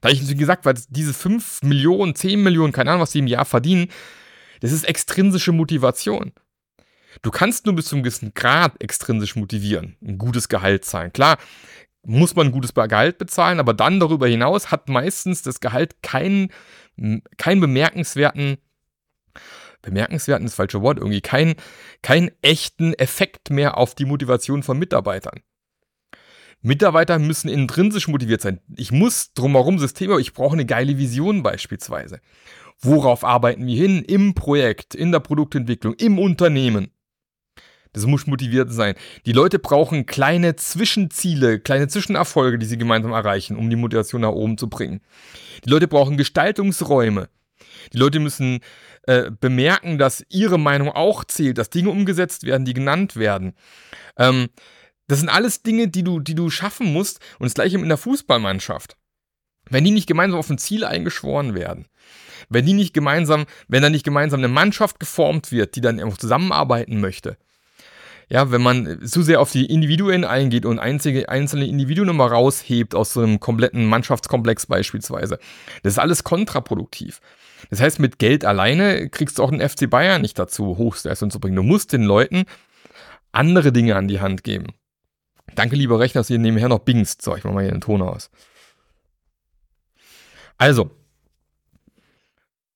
Da 0.00 0.08
habe 0.08 0.18
ich 0.18 0.38
gesagt, 0.38 0.64
weil 0.64 0.74
diese 0.88 1.12
5 1.12 1.62
Millionen, 1.62 2.14
10 2.14 2.42
Millionen, 2.42 2.72
keine 2.72 2.90
Ahnung, 2.90 3.02
was 3.02 3.10
die 3.10 3.18
im 3.18 3.26
Jahr 3.26 3.44
verdienen, 3.44 3.88
das 4.60 4.72
ist 4.72 4.84
extrinsische 4.84 5.52
Motivation. 5.52 6.32
Du 7.22 7.30
kannst 7.30 7.66
nur 7.66 7.74
bis 7.74 7.86
zu 7.86 7.96
einem 7.96 8.02
gewissen 8.02 8.34
Grad 8.34 8.80
extrinsisch 8.82 9.36
motivieren, 9.36 9.96
ein 10.02 10.18
gutes 10.18 10.48
Gehalt 10.48 10.84
zahlen. 10.84 11.12
Klar, 11.12 11.38
muss 12.02 12.34
man 12.34 12.48
ein 12.48 12.52
gutes 12.52 12.74
Gehalt 12.74 13.18
bezahlen, 13.18 13.60
aber 13.60 13.74
dann 13.74 14.00
darüber 14.00 14.26
hinaus 14.26 14.70
hat 14.70 14.88
meistens 14.88 15.42
das 15.42 15.60
Gehalt 15.60 16.02
keinen, 16.02 16.50
keinen 17.36 17.60
bemerkenswerten 17.60 18.58
bemerkenswerten 19.84 20.46
ist 20.46 20.54
falsche 20.54 20.80
Wort, 20.80 20.98
irgendwie 20.98 21.20
keinen 21.20 21.54
keinen 22.02 22.30
echten 22.42 22.94
Effekt 22.94 23.50
mehr 23.50 23.76
auf 23.76 23.94
die 23.94 24.06
Motivation 24.06 24.62
von 24.62 24.78
Mitarbeitern. 24.78 25.40
Mitarbeiter 26.62 27.18
müssen 27.18 27.50
intrinsisch 27.50 28.08
motiviert 28.08 28.40
sein. 28.40 28.60
Ich 28.74 28.90
muss 28.90 29.34
drumherum 29.34 29.78
Systeme, 29.78 30.18
ich 30.18 30.32
brauche 30.32 30.54
eine 30.54 30.64
geile 30.64 30.96
Vision 30.96 31.42
beispielsweise. 31.42 32.20
Worauf 32.80 33.22
arbeiten 33.22 33.66
wir 33.66 33.76
hin? 33.76 34.02
Im 34.02 34.32
Projekt, 34.32 34.94
in 34.94 35.12
der 35.12 35.20
Produktentwicklung, 35.20 35.92
im 35.94 36.18
Unternehmen. 36.18 36.90
Das 37.94 38.06
muss 38.06 38.26
motiviert 38.26 38.72
sein. 38.72 38.96
Die 39.24 39.32
Leute 39.32 39.58
brauchen 39.58 40.04
kleine 40.04 40.56
Zwischenziele, 40.56 41.60
kleine 41.60 41.88
Zwischenerfolge, 41.88 42.58
die 42.58 42.66
sie 42.66 42.76
gemeinsam 42.76 43.12
erreichen, 43.12 43.56
um 43.56 43.70
die 43.70 43.76
Motivation 43.76 44.22
nach 44.22 44.32
oben 44.32 44.58
zu 44.58 44.68
bringen. 44.68 45.00
Die 45.64 45.70
Leute 45.70 45.88
brauchen 45.88 46.16
Gestaltungsräume. 46.16 47.28
Die 47.92 47.98
Leute 47.98 48.18
müssen 48.18 48.60
äh, 49.06 49.30
bemerken, 49.30 49.96
dass 49.96 50.24
ihre 50.28 50.58
Meinung 50.58 50.90
auch 50.90 51.24
zählt, 51.24 51.56
dass 51.56 51.70
Dinge 51.70 51.90
umgesetzt 51.90 52.44
werden, 52.44 52.64
die 52.64 52.74
genannt 52.74 53.14
werden. 53.14 53.54
Ähm, 54.18 54.48
das 55.06 55.20
sind 55.20 55.28
alles 55.28 55.62
Dinge, 55.62 55.86
die 55.86 56.02
du, 56.02 56.18
die 56.18 56.34
du 56.34 56.50
schaffen 56.50 56.92
musst. 56.92 57.20
Und 57.38 57.44
das 57.44 57.54
gleiche 57.54 57.78
in 57.78 57.88
der 57.88 57.96
Fußballmannschaft. 57.96 58.96
Wenn 59.70 59.84
die 59.84 59.92
nicht 59.92 60.08
gemeinsam 60.08 60.40
auf 60.40 60.50
ein 60.50 60.58
Ziel 60.58 60.84
eingeschworen 60.84 61.54
werden, 61.54 61.86
wenn 62.48 62.66
die 62.66 62.72
nicht 62.72 62.92
gemeinsam, 62.92 63.46
wenn 63.68 63.82
da 63.82 63.88
nicht 63.88 64.04
gemeinsam 64.04 64.40
eine 64.40 64.48
Mannschaft 64.48 64.98
geformt 65.00 65.52
wird, 65.52 65.76
die 65.76 65.80
dann 65.80 66.00
einfach 66.00 66.18
zusammenarbeiten 66.18 67.00
möchte, 67.00 67.38
ja, 68.28 68.50
wenn 68.50 68.62
man 68.62 69.06
zu 69.06 69.22
sehr 69.22 69.40
auf 69.40 69.52
die 69.52 69.66
Individuen 69.66 70.24
eingeht 70.24 70.66
und 70.66 70.78
einzige, 70.78 71.28
einzelne 71.28 71.66
Individuen 71.66 72.08
immer 72.08 72.26
raushebt 72.26 72.94
aus 72.94 73.12
so 73.12 73.20
einem 73.20 73.40
kompletten 73.40 73.86
Mannschaftskomplex 73.86 74.66
beispielsweise, 74.66 75.38
das 75.82 75.94
ist 75.94 75.98
alles 75.98 76.24
kontraproduktiv. 76.24 77.20
Das 77.70 77.80
heißt, 77.80 77.98
mit 77.98 78.18
Geld 78.18 78.44
alleine 78.44 79.08
kriegst 79.08 79.38
du 79.38 79.42
auch 79.42 79.50
den 79.50 79.66
FC 79.66 79.88
Bayern 79.88 80.22
nicht 80.22 80.38
dazu, 80.38 80.76
Hochleistung 80.76 81.30
zu 81.30 81.40
bringen. 81.40 81.56
Du 81.56 81.62
musst 81.62 81.92
den 81.92 82.02
Leuten 82.02 82.44
andere 83.32 83.72
Dinge 83.72 83.96
an 83.96 84.08
die 84.08 84.20
Hand 84.20 84.44
geben. 84.44 84.74
Danke, 85.54 85.76
lieber 85.76 85.98
Rechner, 85.98 86.20
dass 86.20 86.30
ihr 86.30 86.38
nebenher 86.38 86.68
noch 86.68 86.80
bingst. 86.80 87.22
So, 87.22 87.36
ich 87.36 87.44
mach 87.44 87.52
mal 87.52 87.62
hier 87.62 87.72
den 87.72 87.80
Ton 87.80 88.02
aus. 88.02 88.30
Also, 90.56 90.90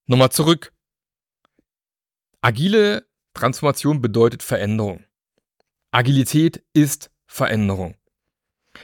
nochmal 0.06 0.30
zurück. 0.30 0.72
Agile 2.40 3.06
Transformation 3.34 4.00
bedeutet 4.00 4.42
Veränderung. 4.42 5.04
Agilität 5.90 6.62
ist 6.74 7.10
Veränderung. 7.26 7.94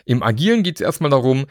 Im 0.06 0.22
Agilen 0.22 0.62
geht 0.62 0.76
es 0.76 0.80
erstmal 0.80 1.10
darum, 1.10 1.46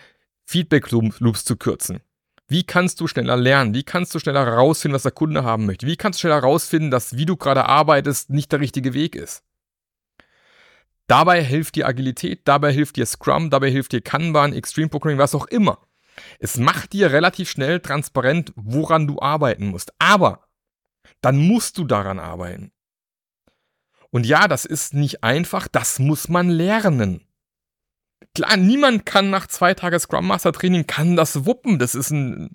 Feedback-Loops 0.46 1.46
zu 1.46 1.58
kürzen. 1.58 2.02
Wie 2.48 2.64
kannst 2.64 3.00
du 3.00 3.08
schneller 3.08 3.38
lernen? 3.38 3.74
Wie 3.74 3.84
kannst 3.84 4.14
du 4.14 4.20
schneller 4.20 4.46
herausfinden, 4.46 4.96
was 4.96 5.04
der 5.04 5.12
Kunde 5.12 5.44
haben 5.44 5.66
möchte? 5.66 5.88
Wie 5.88 5.96
kannst 5.96 6.20
du 6.20 6.22
schneller 6.22 6.42
herausfinden, 6.42 6.92
dass 6.92 7.18
wie 7.18 7.26
du 7.26 7.38
gerade 7.38 7.66
arbeitest, 7.66 8.32
nicht 8.32 8.52
der 8.52 8.60
richtige 8.60 8.94
Weg 8.94 9.16
ist? 9.16 9.44
Dabei 11.08 11.44
hilft 11.44 11.76
dir 11.76 11.88
Agilität, 11.88 12.42
dabei 12.46 12.74
hilft 12.74 12.96
dir 12.96 13.06
Scrum, 13.06 13.50
dabei 13.50 13.70
hilft 13.70 13.92
dir 13.92 14.02
Kanban, 14.02 14.54
Extreme 14.54 14.90
Programming, 14.90 15.20
was 15.20 15.36
auch 15.36 15.46
immer. 15.46 15.80
Es 16.40 16.58
macht 16.58 16.94
dir 16.94 17.12
relativ 17.12 17.50
schnell 17.50 17.80
transparent, 17.80 18.54
woran 18.56 19.08
du 19.08 19.20
arbeiten 19.22 19.68
musst. 19.68 19.94
Aber 20.00 20.48
dann 21.22 21.38
musst 21.38 21.78
du 21.78 21.86
daran 21.86 22.20
arbeiten. 22.20 22.73
Und 24.14 24.28
ja, 24.28 24.48
das 24.48 24.64
ist 24.66 24.94
nicht 24.94 25.24
einfach, 25.24 25.68
das 25.68 25.98
muss 25.98 26.30
man 26.30 26.48
lernen. 26.48 27.26
Klar, 28.36 28.58
niemand 28.58 29.08
kann 29.08 29.32
nach 29.32 29.48
zwei 29.48 29.74
Tagen 29.74 30.00
Scrum 30.00 30.28
Master 30.28 30.54
Training 30.54 30.86
kann 30.86 31.16
das 31.16 31.48
wuppen. 31.48 31.80
Das 31.80 31.96
ist 31.96 32.12
ein, 32.12 32.52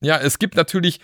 ja, 0.00 0.16
es 0.16 0.38
gibt 0.38 0.56
natürlich 0.56 1.00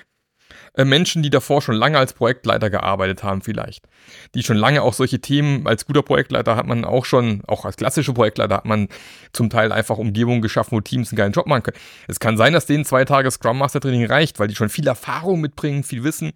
äh, 0.73 0.87
Menschen, 0.87 1.23
die 1.23 1.29
davor 1.29 1.61
schon 1.61 1.75
lange 1.75 1.99
als 1.99 2.15
Projektleiter 2.15 2.71
gearbeitet 2.71 3.23
haben, 3.23 3.43
vielleicht. 3.43 3.89
Die 4.35 4.43
schon 4.43 4.57
lange 4.57 4.81
auch 4.81 4.95
solche 4.95 5.21
Themen, 5.21 5.67
als 5.67 5.85
guter 5.85 6.03
Projektleiter 6.03 6.57
hat 6.57 6.67
man 6.67 6.87
auch 6.87 7.05
schon, 7.05 7.43
auch 7.47 7.67
als 7.67 7.77
klassischer 7.77 8.15
Projektleiter 8.15 8.57
hat 8.57 8.65
man 8.65 8.89
zum 9.35 9.51
Teil 9.51 9.71
einfach 9.71 9.99
Umgebungen 9.99 10.41
geschaffen, 10.41 10.73
wo 10.73 10.81
Teams 10.81 11.11
einen 11.11 11.19
geilen 11.19 11.33
Job 11.33 11.47
machen 11.47 11.65
können. 11.65 11.79
Es 12.09 12.21
kann 12.21 12.39
sein, 12.39 12.55
dass 12.55 12.65
denen 12.65 12.87
zwei 12.87 13.05
Tage 13.05 13.31
Scrum 13.31 13.59
Master 13.59 13.81
Training 13.81 14.07
reicht, 14.07 14.39
weil 14.39 14.49
die 14.49 14.57
schon 14.57 14.71
viel 14.71 14.87
Erfahrung 14.87 15.43
mitbringen, 15.43 15.85
viel 15.85 16.05
Wissen. 16.05 16.33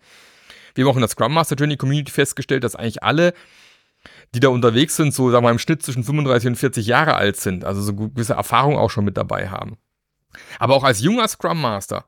Wir 0.74 0.84
haben 0.84 0.92
auch 0.92 0.96
in 0.96 1.02
der 1.02 1.08
Scrum 1.08 1.32
Master 1.32 1.56
Journey 1.56 1.76
Community 1.76 2.10
festgestellt, 2.10 2.64
dass 2.64 2.76
eigentlich 2.76 3.02
alle, 3.02 3.34
die 4.34 4.40
da 4.40 4.48
unterwegs 4.48 4.96
sind, 4.96 5.14
so 5.14 5.30
sagen 5.30 5.44
wir 5.44 5.50
im 5.50 5.58
Schnitt 5.58 5.82
zwischen 5.82 6.04
35 6.04 6.48
und 6.48 6.56
40 6.56 6.86
Jahre 6.86 7.14
alt 7.14 7.36
sind, 7.36 7.64
also 7.64 7.80
so 7.80 7.94
gewisse 7.94 8.34
Erfahrung 8.34 8.76
auch 8.76 8.90
schon 8.90 9.04
mit 9.04 9.16
dabei 9.16 9.48
haben. 9.48 9.76
Aber 10.58 10.74
auch 10.74 10.84
als 10.84 11.00
junger 11.00 11.28
Scrum 11.28 11.60
Master 11.60 12.04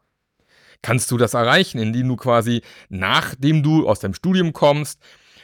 kannst 0.83 1.11
du 1.11 1.17
das 1.17 1.35
erreichen, 1.35 1.79
indem 1.79 2.09
du 2.09 2.17
quasi, 2.17 2.63
nachdem 2.89 3.63
du 3.63 3.89
aus 3.89 4.01
deinem 4.01 4.15
Studium 4.15 4.53
kommst, 4.53 5.01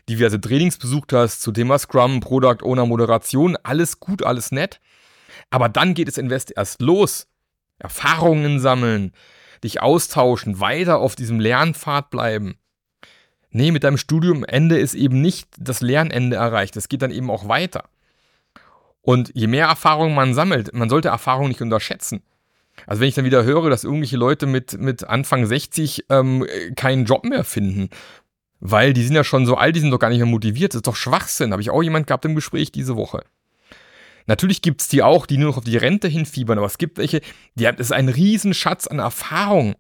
diverse 0.09 0.41
Trainings 0.41 0.79
besucht 0.79 1.13
hast 1.13 1.43
zu 1.43 1.53
Thema 1.53 1.79
Scrum, 1.79 2.21
Product 2.21 2.63
Owner, 2.63 2.87
Moderation, 2.87 3.57
alles 3.63 4.01
gut, 4.01 4.23
alles 4.23 4.53
nett. 4.53 4.81
Aber 5.51 5.69
dann 5.69 5.95
geht 5.95 6.09
es 6.09 6.19
Invest 6.19 6.53
erst 6.57 6.81
los. 6.81 7.29
Erfahrungen 7.79 8.61
sammeln, 8.61 9.13
dich 9.65 9.81
austauschen, 9.83 10.61
weiter 10.61 10.99
auf 10.99 11.17
diesem 11.17 11.41
Lernpfad 11.41 12.11
bleiben. 12.11 12.57
Nee, 13.53 13.71
mit 13.71 13.85
deinem 13.85 13.99
Studiumende 13.99 14.79
ist 14.79 14.95
eben 14.95 15.21
nicht 15.21 15.49
das 15.59 15.83
Lernende 15.83 16.37
erreicht. 16.37 16.77
Es 16.77 16.89
geht 16.89 17.03
dann 17.03 17.11
eben 17.11 17.31
auch 17.31 17.49
weiter. 17.49 17.85
Und 19.03 19.31
je 19.35 19.47
mehr 19.47 19.67
Erfahrung 19.67 20.15
man 20.15 20.33
sammelt, 20.33 20.73
man 20.73 20.89
sollte 20.89 21.09
Erfahrung 21.09 21.49
nicht 21.49 21.61
unterschätzen. 21.61 22.23
Also 22.87 23.01
wenn 23.01 23.09
ich 23.09 23.15
dann 23.15 23.25
wieder 23.25 23.45
höre, 23.45 23.69
dass 23.69 23.85
irgendwelche 23.85 24.17
Leute 24.17 24.47
mit, 24.47 24.79
mit 24.81 25.05
Anfang 25.05 25.45
60 25.45 26.07
ähm, 26.09 26.47
keinen 26.77 27.05
Job 27.05 27.25
mehr 27.25 27.45
finden, 27.45 27.91
weil 28.61 28.93
die 28.93 29.03
sind 29.03 29.15
ja 29.15 29.25
schon 29.25 29.45
so 29.45 29.57
alt, 29.57 29.77
die 29.77 29.81
sind 29.81 29.91
doch 29.91 29.99
gar 29.99 30.09
nicht 30.09 30.19
mehr 30.19 30.27
motiviert, 30.27 30.73
das 30.73 30.79
ist 30.79 30.87
doch 30.87 30.97
Schwachsinn. 30.97 31.53
Habe 31.53 31.63
ich 31.63 31.71
auch 31.71 31.83
jemand 31.83 32.07
gehabt 32.07 32.25
im 32.25 32.35
Gespräch 32.35 32.73
diese 32.73 32.97
Woche. 32.97 33.25
Natürlich 34.27 34.63
gibt 34.63 34.81
es 34.81 34.89
die 34.89 35.03
auch, 35.03 35.27
die 35.27 35.37
nur 35.37 35.51
noch 35.51 35.59
auf 35.59 35.65
die 35.65 35.77
Rente 35.77 36.09
hinfiebern, 36.09 36.59
aber 36.59 36.69
es 36.69 36.79
gibt 36.79 36.99
welche, 36.99 37.21
die 37.57 37.67
haben, 37.67 37.77
das 37.77 37.89
ist 37.89 37.93
ein 37.93 38.09
Riesenschatz 38.09 38.87
an 38.87 39.01
Erfahrung. 39.01 39.75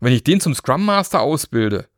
wenn 0.00 0.12
ich 0.12 0.24
den 0.24 0.40
zum 0.40 0.54
Scrum 0.54 0.84
Master 0.84 1.20
ausbilde, 1.22 1.88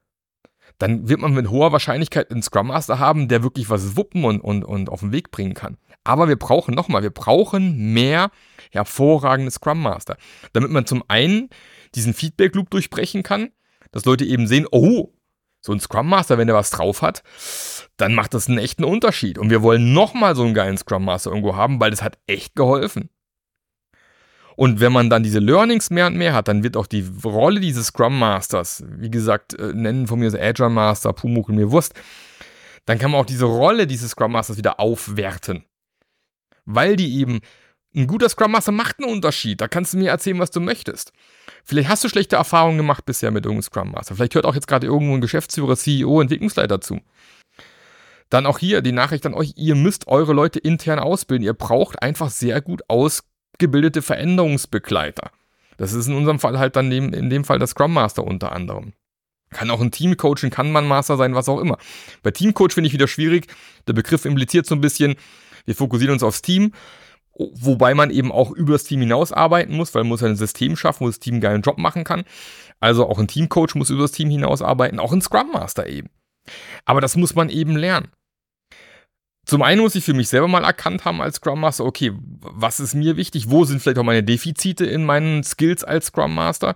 dann 0.78 1.08
wird 1.08 1.20
man 1.20 1.32
mit 1.32 1.50
hoher 1.50 1.72
Wahrscheinlichkeit 1.72 2.30
einen 2.30 2.42
Scrum 2.42 2.68
Master 2.68 2.98
haben, 2.98 3.28
der 3.28 3.42
wirklich 3.42 3.70
was 3.70 3.96
wuppen 3.96 4.24
und, 4.24 4.40
und, 4.40 4.64
und 4.64 4.88
auf 4.88 5.00
den 5.00 5.12
Weg 5.12 5.30
bringen 5.30 5.54
kann. 5.54 5.76
Aber 6.02 6.28
wir 6.28 6.36
brauchen 6.36 6.74
nochmal, 6.74 7.02
wir 7.02 7.10
brauchen 7.10 7.92
mehr 7.92 8.30
hervorragende 8.70 9.50
Scrum 9.50 9.80
Master, 9.80 10.16
damit 10.52 10.70
man 10.70 10.86
zum 10.86 11.02
einen 11.08 11.48
diesen 11.94 12.12
Feedback 12.12 12.54
Loop 12.54 12.70
durchbrechen 12.70 13.22
kann, 13.22 13.50
dass 13.92 14.04
Leute 14.04 14.24
eben 14.24 14.46
sehen, 14.46 14.66
oh, 14.70 15.12
so 15.60 15.72
ein 15.72 15.80
Scrum 15.80 16.08
Master, 16.08 16.36
wenn 16.36 16.46
der 16.46 16.56
was 16.56 16.70
drauf 16.70 17.00
hat, 17.00 17.22
dann 17.96 18.14
macht 18.14 18.34
das 18.34 18.48
einen 18.48 18.58
echten 18.58 18.84
Unterschied. 18.84 19.38
Und 19.38 19.48
wir 19.48 19.62
wollen 19.62 19.94
nochmal 19.94 20.36
so 20.36 20.42
einen 20.42 20.52
geilen 20.52 20.76
Scrum 20.76 21.06
Master 21.06 21.30
irgendwo 21.30 21.56
haben, 21.56 21.80
weil 21.80 21.90
das 21.90 22.02
hat 22.02 22.18
echt 22.26 22.54
geholfen. 22.54 23.08
Und 24.56 24.80
wenn 24.80 24.92
man 24.92 25.10
dann 25.10 25.22
diese 25.22 25.40
Learnings 25.40 25.90
mehr 25.90 26.06
und 26.06 26.16
mehr 26.16 26.32
hat, 26.32 26.48
dann 26.48 26.62
wird 26.62 26.76
auch 26.76 26.86
die 26.86 27.04
Rolle 27.24 27.60
dieses 27.60 27.88
Scrum 27.88 28.18
Masters, 28.18 28.84
wie 28.88 29.10
gesagt, 29.10 29.54
äh, 29.54 29.72
nennen 29.72 30.06
von 30.06 30.18
mir 30.18 30.30
das 30.30 30.40
Agile 30.40 30.70
Master, 30.70 31.12
Pumuk 31.12 31.48
und 31.48 31.56
mir 31.56 31.70
Wurst, 31.70 31.94
dann 32.86 32.98
kann 32.98 33.10
man 33.10 33.20
auch 33.20 33.26
diese 33.26 33.46
Rolle 33.46 33.86
dieses 33.86 34.12
Scrum 34.12 34.32
Masters 34.32 34.56
wieder 34.56 34.78
aufwerten. 34.78 35.64
Weil 36.64 36.96
die 36.96 37.18
eben, 37.18 37.40
ein 37.94 38.06
guter 38.06 38.28
Scrum 38.28 38.52
Master 38.52 38.72
macht 38.72 38.98
einen 38.98 39.12
Unterschied. 39.12 39.60
Da 39.60 39.68
kannst 39.68 39.94
du 39.94 39.98
mir 39.98 40.10
erzählen, 40.10 40.38
was 40.38 40.50
du 40.50 40.60
möchtest. 40.60 41.12
Vielleicht 41.64 41.88
hast 41.88 42.02
du 42.02 42.08
schlechte 42.08 42.36
Erfahrungen 42.36 42.76
gemacht 42.76 43.06
bisher 43.06 43.30
mit 43.30 43.44
irgendeinem 43.44 43.62
Scrum 43.62 43.92
Master. 43.92 44.16
Vielleicht 44.16 44.34
hört 44.34 44.46
auch 44.46 44.54
jetzt 44.54 44.66
gerade 44.66 44.86
irgendwo 44.86 45.14
ein 45.14 45.20
Geschäftsführer, 45.20 45.76
CEO, 45.76 46.20
Entwicklungsleiter 46.20 46.80
zu. 46.80 47.00
Dann 48.30 48.46
auch 48.46 48.58
hier 48.58 48.82
die 48.82 48.92
Nachricht 48.92 49.26
an 49.26 49.34
euch, 49.34 49.52
ihr 49.56 49.76
müsst 49.76 50.08
eure 50.08 50.32
Leute 50.32 50.58
intern 50.58 50.98
ausbilden. 50.98 51.44
Ihr 51.44 51.54
braucht 51.54 52.02
einfach 52.02 52.30
sehr 52.30 52.60
gut 52.60 52.82
ausgebildete 53.54 54.02
Veränderungsbegleiter. 54.02 55.30
Das 55.76 55.92
ist 55.92 56.06
in 56.06 56.14
unserem 56.14 56.38
Fall 56.38 56.58
halt 56.58 56.76
dann 56.76 56.90
in 56.92 57.30
dem 57.30 57.44
Fall 57.44 57.58
der 57.58 57.68
Scrum 57.68 57.92
Master 57.92 58.24
unter 58.24 58.52
anderem. 58.52 58.92
Kann 59.50 59.70
auch 59.70 59.80
ein 59.80 59.90
Teamcoach, 59.90 60.42
ein 60.42 60.50
Kanban-Master 60.50 61.16
sein, 61.16 61.34
was 61.34 61.48
auch 61.48 61.60
immer. 61.60 61.78
Bei 62.22 62.32
Teamcoach 62.32 62.72
finde 62.72 62.88
ich 62.88 62.92
wieder 62.92 63.06
schwierig. 63.06 63.46
Der 63.86 63.92
Begriff 63.92 64.24
impliziert 64.24 64.66
so 64.66 64.74
ein 64.74 64.80
bisschen, 64.80 65.14
wir 65.64 65.76
fokussieren 65.76 66.14
uns 66.14 66.24
aufs 66.24 66.42
Team, 66.42 66.72
wobei 67.36 67.94
man 67.94 68.10
eben 68.10 68.32
auch 68.32 68.50
über 68.50 68.72
das 68.72 68.84
Team 68.84 69.00
hinaus 69.00 69.32
arbeiten 69.32 69.76
muss, 69.76 69.94
weil 69.94 70.02
man 70.02 70.10
muss 70.10 70.22
ein 70.22 70.36
System 70.36 70.76
schaffen, 70.76 71.04
wo 71.04 71.06
das 71.08 71.20
Team 71.20 71.34
einen 71.34 71.40
geilen 71.40 71.62
Job 71.62 71.78
machen 71.78 72.02
kann. 72.02 72.24
Also 72.80 73.08
auch 73.08 73.18
ein 73.18 73.28
Teamcoach 73.28 73.74
muss 73.76 73.90
über 73.90 74.02
das 74.02 74.12
Team 74.12 74.30
hinaus 74.30 74.62
arbeiten, 74.62 74.98
auch 74.98 75.12
ein 75.12 75.22
Scrum 75.22 75.52
Master 75.52 75.86
eben. 75.86 76.10
Aber 76.84 77.00
das 77.00 77.16
muss 77.16 77.34
man 77.34 77.48
eben 77.48 77.76
lernen. 77.76 78.08
Zum 79.44 79.62
einen 79.62 79.80
muss 79.80 79.94
ich 79.94 80.04
für 80.04 80.14
mich 80.14 80.28
selber 80.28 80.48
mal 80.48 80.64
erkannt 80.64 81.04
haben 81.04 81.20
als 81.20 81.36
Scrum 81.36 81.60
Master, 81.60 81.84
okay, 81.84 82.12
was 82.40 82.80
ist 82.80 82.94
mir 82.94 83.16
wichtig? 83.16 83.50
Wo 83.50 83.64
sind 83.64 83.80
vielleicht 83.80 83.98
auch 83.98 84.04
meine 84.04 84.22
Defizite 84.22 84.86
in 84.86 85.04
meinen 85.04 85.42
Skills 85.44 85.84
als 85.84 86.06
Scrum 86.06 86.34
Master? 86.34 86.74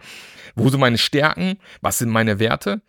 Wo 0.55 0.69
sind 0.69 0.81
meine 0.81 0.99
Stärken? 0.99 1.59
Was 1.81 1.99
sind 1.99 2.11
meine 2.11 2.39
Werte? 2.39 2.83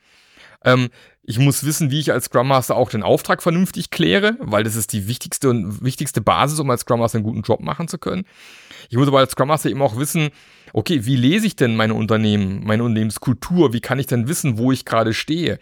Ähm, 0.65 0.89
ich 1.29 1.37
muss 1.37 1.63
wissen, 1.63 1.91
wie 1.91 1.99
ich 1.99 2.11
als 2.11 2.25
Scrum 2.25 2.47
Master 2.47 2.75
auch 2.75 2.89
den 2.89 3.03
Auftrag 3.03 3.43
vernünftig 3.43 3.91
kläre, 3.91 4.35
weil 4.39 4.63
das 4.63 4.75
ist 4.75 4.93
die 4.93 5.07
wichtigste 5.07 5.51
und 5.51 5.83
wichtigste 5.83 6.21
Basis, 6.21 6.59
um 6.59 6.67
als 6.71 6.81
Scrum 6.81 7.01
Master 7.01 7.19
einen 7.19 7.23
guten 7.23 7.43
Job 7.43 7.59
machen 7.59 7.87
zu 7.87 7.99
können. 7.99 8.25
Ich 8.89 8.97
muss 8.97 9.07
aber 9.07 9.19
als 9.19 9.33
Scrum 9.33 9.49
Master 9.49 9.69
eben 9.69 9.83
auch 9.83 9.95
wissen, 9.99 10.29
okay, 10.73 11.05
wie 11.05 11.15
lese 11.15 11.45
ich 11.45 11.55
denn 11.55 11.75
meine 11.75 11.93
Unternehmen, 11.93 12.63
meine 12.65 12.83
Unternehmenskultur? 12.83 13.73
Wie 13.73 13.79
kann 13.79 13.99
ich 13.99 14.07
denn 14.07 14.27
wissen, 14.27 14.57
wo 14.57 14.71
ich 14.71 14.85
gerade 14.85 15.13
stehe? 15.13 15.59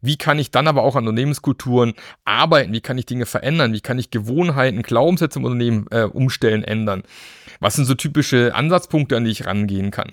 Wie 0.00 0.16
kann 0.16 0.38
ich 0.38 0.52
dann 0.52 0.66
aber 0.66 0.84
auch 0.84 0.96
an 0.96 1.06
Unternehmenskulturen 1.06 1.92
arbeiten? 2.24 2.72
Wie 2.72 2.80
kann 2.80 2.96
ich 2.96 3.04
Dinge 3.04 3.26
verändern? 3.26 3.74
Wie 3.74 3.82
kann 3.82 3.98
ich 3.98 4.10
Gewohnheiten, 4.10 4.80
Glaubenssätze 4.80 5.38
im 5.38 5.44
Unternehmen 5.44 5.86
äh, 5.90 6.04
umstellen, 6.04 6.64
ändern? 6.64 7.02
Was 7.60 7.74
sind 7.74 7.84
so 7.84 7.94
typische 7.94 8.54
Ansatzpunkte, 8.54 9.18
an 9.18 9.26
die 9.26 9.32
ich 9.32 9.44
rangehen 9.44 9.90
kann? 9.90 10.12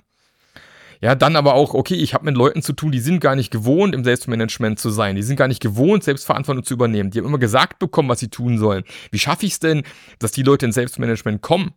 Ja, 1.01 1.15
dann 1.15 1.35
aber 1.35 1.53
auch, 1.53 1.73
okay, 1.73 1.95
ich 1.95 2.13
habe 2.13 2.25
mit 2.25 2.35
Leuten 2.35 2.61
zu 2.61 2.73
tun, 2.73 2.91
die 2.91 2.99
sind 2.99 3.19
gar 3.19 3.35
nicht 3.35 3.51
gewohnt, 3.51 3.93
im 3.93 4.03
Selbstmanagement 4.03 4.79
zu 4.79 4.89
sein. 4.89 5.15
Die 5.15 5.21
sind 5.21 5.35
gar 5.35 5.47
nicht 5.47 5.61
gewohnt, 5.61 6.03
Selbstverantwortung 6.03 6.63
zu 6.63 6.73
übernehmen. 6.73 7.11
Die 7.11 7.19
haben 7.19 7.27
immer 7.27 7.37
gesagt 7.37 7.79
bekommen, 7.79 8.09
was 8.09 8.19
sie 8.19 8.29
tun 8.29 8.57
sollen. 8.57 8.83
Wie 9.11 9.19
schaffe 9.19 9.45
ich 9.45 9.53
es 9.53 9.59
denn, 9.59 9.83
dass 10.19 10.31
die 10.31 10.43
Leute 10.43 10.65
ins 10.65 10.75
Selbstmanagement 10.75 11.41
kommen? 11.41 11.73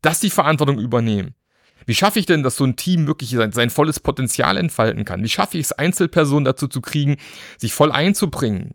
Dass 0.00 0.20
die 0.20 0.30
Verantwortung 0.30 0.78
übernehmen? 0.78 1.34
Wie 1.86 1.94
schaffe 1.94 2.18
ich 2.18 2.26
denn, 2.26 2.42
dass 2.42 2.56
so 2.56 2.64
ein 2.64 2.76
Team 2.76 3.06
wirklich 3.06 3.30
sein, 3.30 3.52
sein 3.52 3.70
volles 3.70 4.00
Potenzial 4.00 4.56
entfalten 4.56 5.04
kann? 5.04 5.22
Wie 5.22 5.28
schaffe 5.28 5.58
ich 5.58 5.66
es, 5.66 5.72
Einzelpersonen 5.72 6.44
dazu 6.44 6.68
zu 6.68 6.80
kriegen, 6.80 7.16
sich 7.58 7.72
voll 7.72 7.92
einzubringen? 7.92 8.74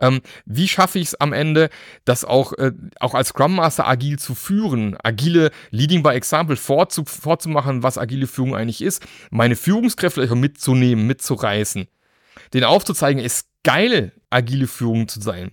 Ähm, 0.00 0.20
wie 0.46 0.68
schaffe 0.68 0.98
ich 0.98 1.08
es 1.08 1.14
am 1.20 1.32
Ende, 1.32 1.70
das 2.04 2.24
auch, 2.24 2.52
äh, 2.52 2.72
auch 3.00 3.14
als 3.14 3.28
Scrum 3.28 3.56
Master 3.56 3.86
agil 3.88 4.18
zu 4.18 4.34
führen, 4.34 4.96
agile 5.02 5.50
Leading 5.70 6.02
by 6.02 6.10
Example 6.10 6.56
vorzu 6.56 7.04
vorzumachen, 7.04 7.82
was 7.82 7.98
agile 7.98 8.26
Führung 8.26 8.54
eigentlich 8.54 8.82
ist, 8.82 9.04
meine 9.30 9.56
Führungskräfte 9.56 10.34
mitzunehmen, 10.34 11.06
mitzureißen, 11.06 11.88
denen 12.54 12.64
aufzuzeigen, 12.64 13.22
ist 13.22 13.48
geil, 13.64 14.12
agile 14.30 14.68
Führung 14.68 15.08
zu 15.08 15.20
sein. 15.20 15.52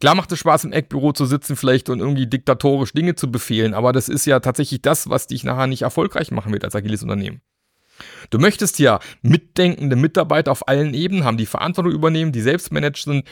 Klar 0.00 0.14
macht 0.14 0.30
es 0.30 0.38
Spaß, 0.38 0.64
im 0.64 0.72
Eckbüro 0.72 1.12
zu 1.12 1.26
sitzen 1.26 1.56
vielleicht 1.56 1.88
und 1.88 1.98
irgendwie 1.98 2.28
diktatorisch 2.28 2.92
Dinge 2.92 3.16
zu 3.16 3.30
befehlen, 3.30 3.74
aber 3.74 3.92
das 3.92 4.08
ist 4.08 4.26
ja 4.26 4.40
tatsächlich 4.40 4.80
das, 4.80 5.10
was 5.10 5.26
dich 5.26 5.44
nachher 5.44 5.66
nicht 5.66 5.82
erfolgreich 5.82 6.30
machen 6.30 6.52
wird 6.52 6.64
als 6.64 6.76
agiles 6.76 7.02
Unternehmen. 7.02 7.42
Du 8.30 8.38
möchtest 8.38 8.78
ja 8.78 9.00
mitdenkende 9.22 9.96
Mitarbeiter 9.96 10.52
auf 10.52 10.68
allen 10.68 10.94
Ebenen 10.94 11.24
haben, 11.24 11.36
die 11.36 11.46
Verantwortung 11.46 11.92
übernehmen, 11.92 12.32
die 12.32 12.40
selbst 12.40 12.72
managed 12.72 13.04
sind, 13.04 13.26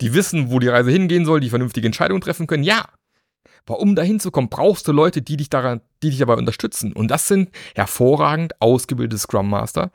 die 0.00 0.14
wissen, 0.14 0.50
wo 0.50 0.58
die 0.58 0.68
Reise 0.68 0.90
hingehen 0.90 1.24
soll, 1.24 1.40
die 1.40 1.50
vernünftige 1.50 1.86
Entscheidungen 1.86 2.20
treffen 2.20 2.46
können. 2.46 2.64
Ja. 2.64 2.88
Aber 3.66 3.78
um 3.80 3.94
dahin 3.94 4.18
zu 4.18 4.30
kommen, 4.30 4.48
brauchst 4.48 4.88
du 4.88 4.92
Leute, 4.92 5.22
die 5.22 5.36
dich 5.36 5.48
daran, 5.48 5.80
die 6.02 6.10
dich 6.10 6.18
dabei 6.18 6.34
unterstützen. 6.34 6.92
Und 6.92 7.08
das 7.08 7.28
sind 7.28 7.50
hervorragend 7.74 8.60
ausgebildete 8.60 9.18
Scrum 9.18 9.48
Master, 9.48 9.92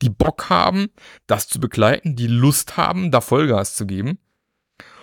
die 0.00 0.10
Bock 0.10 0.48
haben, 0.48 0.90
das 1.26 1.48
zu 1.48 1.58
begleiten, 1.58 2.14
die 2.14 2.28
Lust 2.28 2.76
haben, 2.76 3.10
da 3.10 3.20
Vollgas 3.20 3.74
zu 3.74 3.86
geben. 3.86 4.18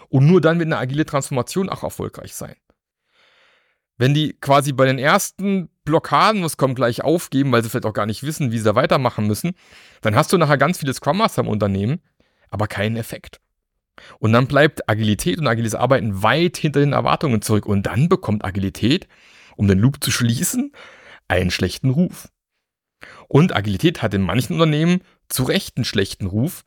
Und 0.08 0.26
nur 0.28 0.40
dann 0.40 0.60
wird 0.60 0.68
eine 0.68 0.78
agile 0.78 1.06
Transformation 1.06 1.70
auch 1.70 1.84
erfolgreich 1.84 2.34
sein 2.34 2.56
wenn 3.98 4.14
die 4.14 4.34
quasi 4.40 4.74
bei 4.74 4.86
den 4.86 5.00
ersten 5.00 5.70
Blockaden, 5.84 6.44
was 6.44 6.58
kommt, 6.58 6.76
gleich 6.76 7.04
aufgeben, 7.04 7.52
weil 7.52 7.64
sie 7.64 7.70
vielleicht 7.70 7.86
auch 7.86 7.94
gar 7.94 8.06
nicht 8.06 8.24
wissen, 8.24 8.52
wie 8.52 8.58
sie 8.58 8.64
da 8.64 8.76
weitermachen 8.76 9.28
müssen, 9.28 9.54
dann 10.02 10.16
hast 10.16 10.32
du 10.34 10.38
nachher 10.38 10.58
ganz 10.58 10.80
viele 10.80 10.94
Scrum 10.94 11.18
Master 11.18 11.42
im 11.42 11.48
Unternehmen, 11.48 12.02
aber 12.50 12.68
keinen 12.68 12.98
Effekt. 12.98 13.40
Und 14.20 14.34
dann 14.34 14.48
bleibt 14.48 14.90
Agilität 14.90 15.40
und 15.40 15.48
agiles 15.48 15.76
Arbeiten 15.76 16.24
weit 16.24 16.58
hinter 16.58 16.80
den 16.80 16.94
Erwartungen 16.94 17.42
zurück. 17.42 17.66
Und 17.66 17.86
dann 17.86 18.10
bekommt 18.10 18.46
Agilität, 18.46 19.08
um 19.56 19.68
den 19.68 19.80
Loop 19.80 20.04
zu 20.04 20.12
schließen, 20.12 20.72
einen 21.28 21.52
schlechten 21.52 21.90
Ruf. 21.90 22.30
Und 23.28 23.56
Agilität 23.56 24.02
hat 24.02 24.14
in 24.14 24.22
manchen 24.22 24.54
Unternehmen 24.54 25.02
zu 25.30 25.44
Recht 25.44 25.78
einen 25.78 25.86
schlechten 25.86 26.26
Ruf, 26.26 26.64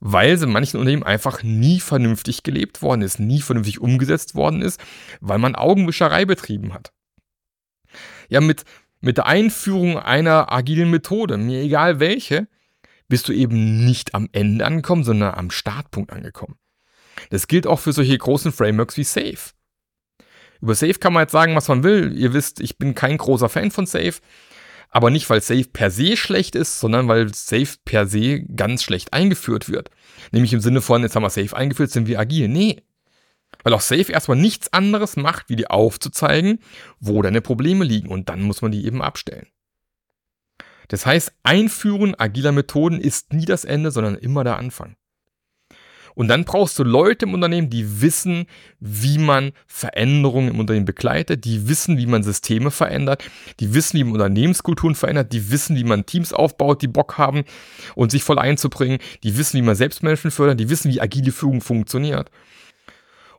weil 0.00 0.32
es 0.32 0.42
in 0.42 0.50
manchen 0.50 0.78
Unternehmen 0.78 1.02
einfach 1.02 1.42
nie 1.42 1.80
vernünftig 1.80 2.42
gelebt 2.42 2.82
worden 2.82 3.02
ist, 3.02 3.18
nie 3.18 3.40
vernünftig 3.40 3.80
umgesetzt 3.80 4.34
worden 4.34 4.62
ist, 4.62 4.80
weil 5.20 5.38
man 5.38 5.54
Augenwischerei 5.54 6.24
betrieben 6.24 6.72
hat. 6.74 6.92
Ja, 8.28 8.40
mit, 8.40 8.64
mit 9.00 9.16
der 9.16 9.26
Einführung 9.26 9.98
einer 9.98 10.52
agilen 10.52 10.90
Methode, 10.90 11.36
mir 11.36 11.62
egal 11.62 12.00
welche, 12.00 12.48
bist 13.08 13.28
du 13.28 13.32
eben 13.32 13.84
nicht 13.84 14.14
am 14.14 14.28
Ende 14.32 14.66
angekommen, 14.66 15.04
sondern 15.04 15.34
am 15.34 15.50
Startpunkt 15.50 16.12
angekommen. 16.12 16.58
Das 17.30 17.48
gilt 17.48 17.66
auch 17.66 17.80
für 17.80 17.92
solche 17.92 18.16
großen 18.16 18.52
Frameworks 18.52 18.96
wie 18.96 19.04
Safe. 19.04 19.52
Über 20.60 20.74
Safe 20.74 20.94
kann 20.94 21.12
man 21.12 21.22
jetzt 21.22 21.32
sagen, 21.32 21.54
was 21.56 21.68
man 21.68 21.82
will. 21.82 22.12
Ihr 22.16 22.32
wisst, 22.32 22.60
ich 22.60 22.78
bin 22.78 22.94
kein 22.94 23.16
großer 23.16 23.48
Fan 23.48 23.70
von 23.70 23.86
Safe. 23.86 24.14
Aber 24.90 25.10
nicht, 25.10 25.28
weil 25.28 25.42
Safe 25.42 25.66
per 25.70 25.90
se 25.90 26.16
schlecht 26.16 26.54
ist, 26.54 26.80
sondern 26.80 27.08
weil 27.08 27.32
Safe 27.34 27.76
per 27.84 28.06
se 28.06 28.40
ganz 28.40 28.82
schlecht 28.82 29.12
eingeführt 29.12 29.68
wird. 29.68 29.90
Nämlich 30.32 30.52
im 30.52 30.60
Sinne 30.60 30.80
von, 30.80 31.02
jetzt 31.02 31.14
haben 31.14 31.22
wir 31.22 31.30
Safe 31.30 31.56
eingeführt, 31.56 31.90
sind 31.90 32.08
wir 32.08 32.18
agil. 32.18 32.48
Nee. 32.48 32.82
Weil 33.64 33.74
auch 33.74 33.80
Safe 33.80 34.10
erstmal 34.10 34.38
nichts 34.38 34.72
anderes 34.72 35.16
macht, 35.16 35.48
wie 35.50 35.56
dir 35.56 35.70
aufzuzeigen, 35.70 36.60
wo 37.00 37.20
deine 37.22 37.40
Probleme 37.40 37.84
liegen. 37.84 38.08
Und 38.08 38.28
dann 38.28 38.40
muss 38.40 38.62
man 38.62 38.72
die 38.72 38.86
eben 38.86 39.02
abstellen. 39.02 39.46
Das 40.88 41.04
heißt, 41.04 41.32
Einführen 41.42 42.18
agiler 42.18 42.52
Methoden 42.52 43.00
ist 43.00 43.32
nie 43.34 43.44
das 43.44 43.64
Ende, 43.64 43.90
sondern 43.90 44.14
immer 44.14 44.42
der 44.42 44.56
Anfang. 44.56 44.96
Und 46.18 46.26
dann 46.26 46.44
brauchst 46.44 46.76
du 46.80 46.82
Leute 46.82 47.26
im 47.26 47.34
Unternehmen, 47.34 47.70
die 47.70 48.02
wissen, 48.02 48.46
wie 48.80 49.18
man 49.18 49.52
Veränderungen 49.68 50.48
im 50.48 50.58
Unternehmen 50.58 50.84
begleitet, 50.84 51.44
die 51.44 51.68
wissen, 51.68 51.96
wie 51.96 52.06
man 52.06 52.24
Systeme 52.24 52.72
verändert, 52.72 53.22
die 53.60 53.72
wissen, 53.72 53.98
wie 53.98 54.02
man 54.02 54.14
Unternehmenskulturen 54.14 54.96
verändert, 54.96 55.32
die 55.32 55.52
wissen, 55.52 55.76
wie 55.76 55.84
man 55.84 56.06
Teams 56.06 56.32
aufbaut, 56.32 56.82
die 56.82 56.88
Bock 56.88 57.18
haben 57.18 57.44
und 57.94 58.10
sich 58.10 58.24
voll 58.24 58.40
einzubringen, 58.40 58.98
die 59.22 59.38
wissen, 59.38 59.58
wie 59.58 59.62
man 59.62 59.76
Selbstmanagement 59.76 60.34
fördert, 60.34 60.58
die 60.58 60.68
wissen, 60.68 60.90
wie 60.90 61.00
agile 61.00 61.30
Führung 61.30 61.60
funktioniert. 61.60 62.32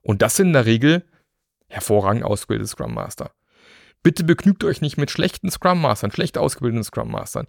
Und 0.02 0.22
das 0.22 0.38
sind 0.38 0.48
in 0.48 0.54
der 0.54 0.66
Regel 0.66 1.04
hervorragend 1.68 2.24
ausgebildete 2.24 2.70
Scrum 2.70 2.94
Master. 2.94 3.32
Bitte 4.02 4.24
begnügt 4.24 4.64
euch 4.64 4.80
nicht 4.80 4.98
mit 4.98 5.12
schlechten 5.12 5.52
Scrum 5.52 5.82
Mastern, 5.82 6.12
schlecht 6.12 6.38
ausgebildeten 6.38 6.84
Scrum 6.84 7.12
Mastern. 7.12 7.48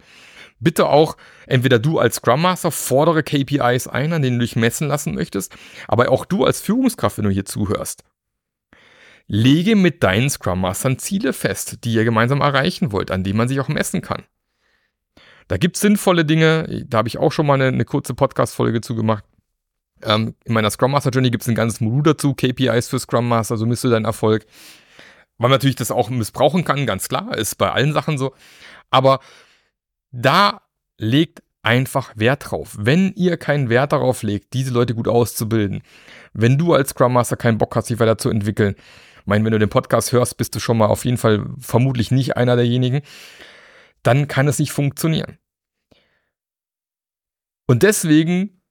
Bitte 0.59 0.87
auch, 0.87 1.15
entweder 1.47 1.79
du 1.79 1.97
als 1.97 2.15
Scrum 2.15 2.41
Master 2.41 2.71
fordere 2.71 3.23
KPIs 3.23 3.87
ein, 3.87 4.11
an 4.11 4.21
denen 4.21 4.37
du 4.37 4.43
dich 4.43 4.57
messen 4.57 4.87
lassen 4.89 5.15
möchtest, 5.15 5.55
aber 5.87 6.09
auch 6.09 6.25
du 6.25 6.43
als 6.43 6.59
Führungskraft, 6.59 7.17
wenn 7.17 7.25
du 7.25 7.31
hier 7.31 7.45
zuhörst. 7.45 8.03
Lege 9.27 9.77
mit 9.77 10.03
deinen 10.03 10.29
Scrum 10.29 10.59
Mastern 10.59 10.99
Ziele 10.99 11.31
fest, 11.31 11.85
die 11.85 11.93
ihr 11.93 12.03
gemeinsam 12.03 12.41
erreichen 12.41 12.91
wollt, 12.91 13.11
an 13.11 13.23
denen 13.23 13.37
man 13.37 13.47
sich 13.47 13.61
auch 13.61 13.69
messen 13.69 14.01
kann. 14.01 14.23
Da 15.47 15.55
gibt 15.55 15.77
es 15.77 15.81
sinnvolle 15.81 16.25
Dinge, 16.25 16.85
da 16.87 16.97
habe 16.97 17.07
ich 17.07 17.17
auch 17.17 17.31
schon 17.31 17.45
mal 17.45 17.53
eine, 17.53 17.67
eine 17.67 17.85
kurze 17.85 18.13
Podcast-Folge 18.13 18.81
zu 18.81 18.93
gemacht. 18.95 19.23
Ähm, 20.03 20.35
in 20.43 20.53
meiner 20.53 20.69
Scrum 20.69 20.91
Master 20.91 21.11
Journey 21.11 21.29
gibt 21.31 21.43
es 21.43 21.49
ein 21.49 21.55
ganzes 21.55 21.79
Modul 21.79 22.03
dazu, 22.03 22.33
KPIs 22.33 22.89
für 22.89 22.99
Scrum 22.99 23.27
Master, 23.27 23.55
so 23.55 23.65
misst 23.65 23.83
du 23.83 23.89
deinen 23.89 24.05
Erfolg. 24.05 24.45
Man 25.41 25.49
natürlich 25.49 25.75
das 25.75 25.89
auch 25.89 26.11
missbrauchen 26.11 26.63
kann, 26.63 26.85
ganz 26.85 27.09
klar, 27.09 27.35
ist 27.35 27.57
bei 27.57 27.71
allen 27.71 27.93
Sachen 27.93 28.19
so. 28.19 28.35
Aber 28.91 29.21
da 30.11 30.61
legt 30.99 31.41
einfach 31.63 32.13
Wert 32.15 32.51
drauf. 32.51 32.75
Wenn 32.79 33.11
ihr 33.13 33.37
keinen 33.37 33.67
Wert 33.67 33.91
darauf 33.91 34.21
legt, 34.21 34.53
diese 34.53 34.71
Leute 34.71 34.93
gut 34.93 35.07
auszubilden, 35.07 35.81
wenn 36.33 36.59
du 36.59 36.75
als 36.75 36.91
Scrum 36.91 37.13
Master 37.13 37.37
keinen 37.37 37.57
Bock 37.57 37.75
hast, 37.75 37.87
sich 37.87 37.99
weiterzuentwickeln, 37.99 38.75
ich 38.75 39.25
meine, 39.25 39.43
wenn 39.43 39.51
du 39.51 39.57
den 39.57 39.69
Podcast 39.69 40.11
hörst, 40.11 40.37
bist 40.37 40.53
du 40.53 40.59
schon 40.59 40.77
mal 40.77 40.87
auf 40.87 41.05
jeden 41.05 41.17
Fall 41.17 41.43
vermutlich 41.57 42.11
nicht 42.11 42.37
einer 42.37 42.55
derjenigen, 42.55 43.01
dann 44.03 44.27
kann 44.27 44.47
es 44.47 44.59
nicht 44.59 44.71
funktionieren. 44.71 45.39
Und 47.65 47.81
deswegen, 47.81 48.61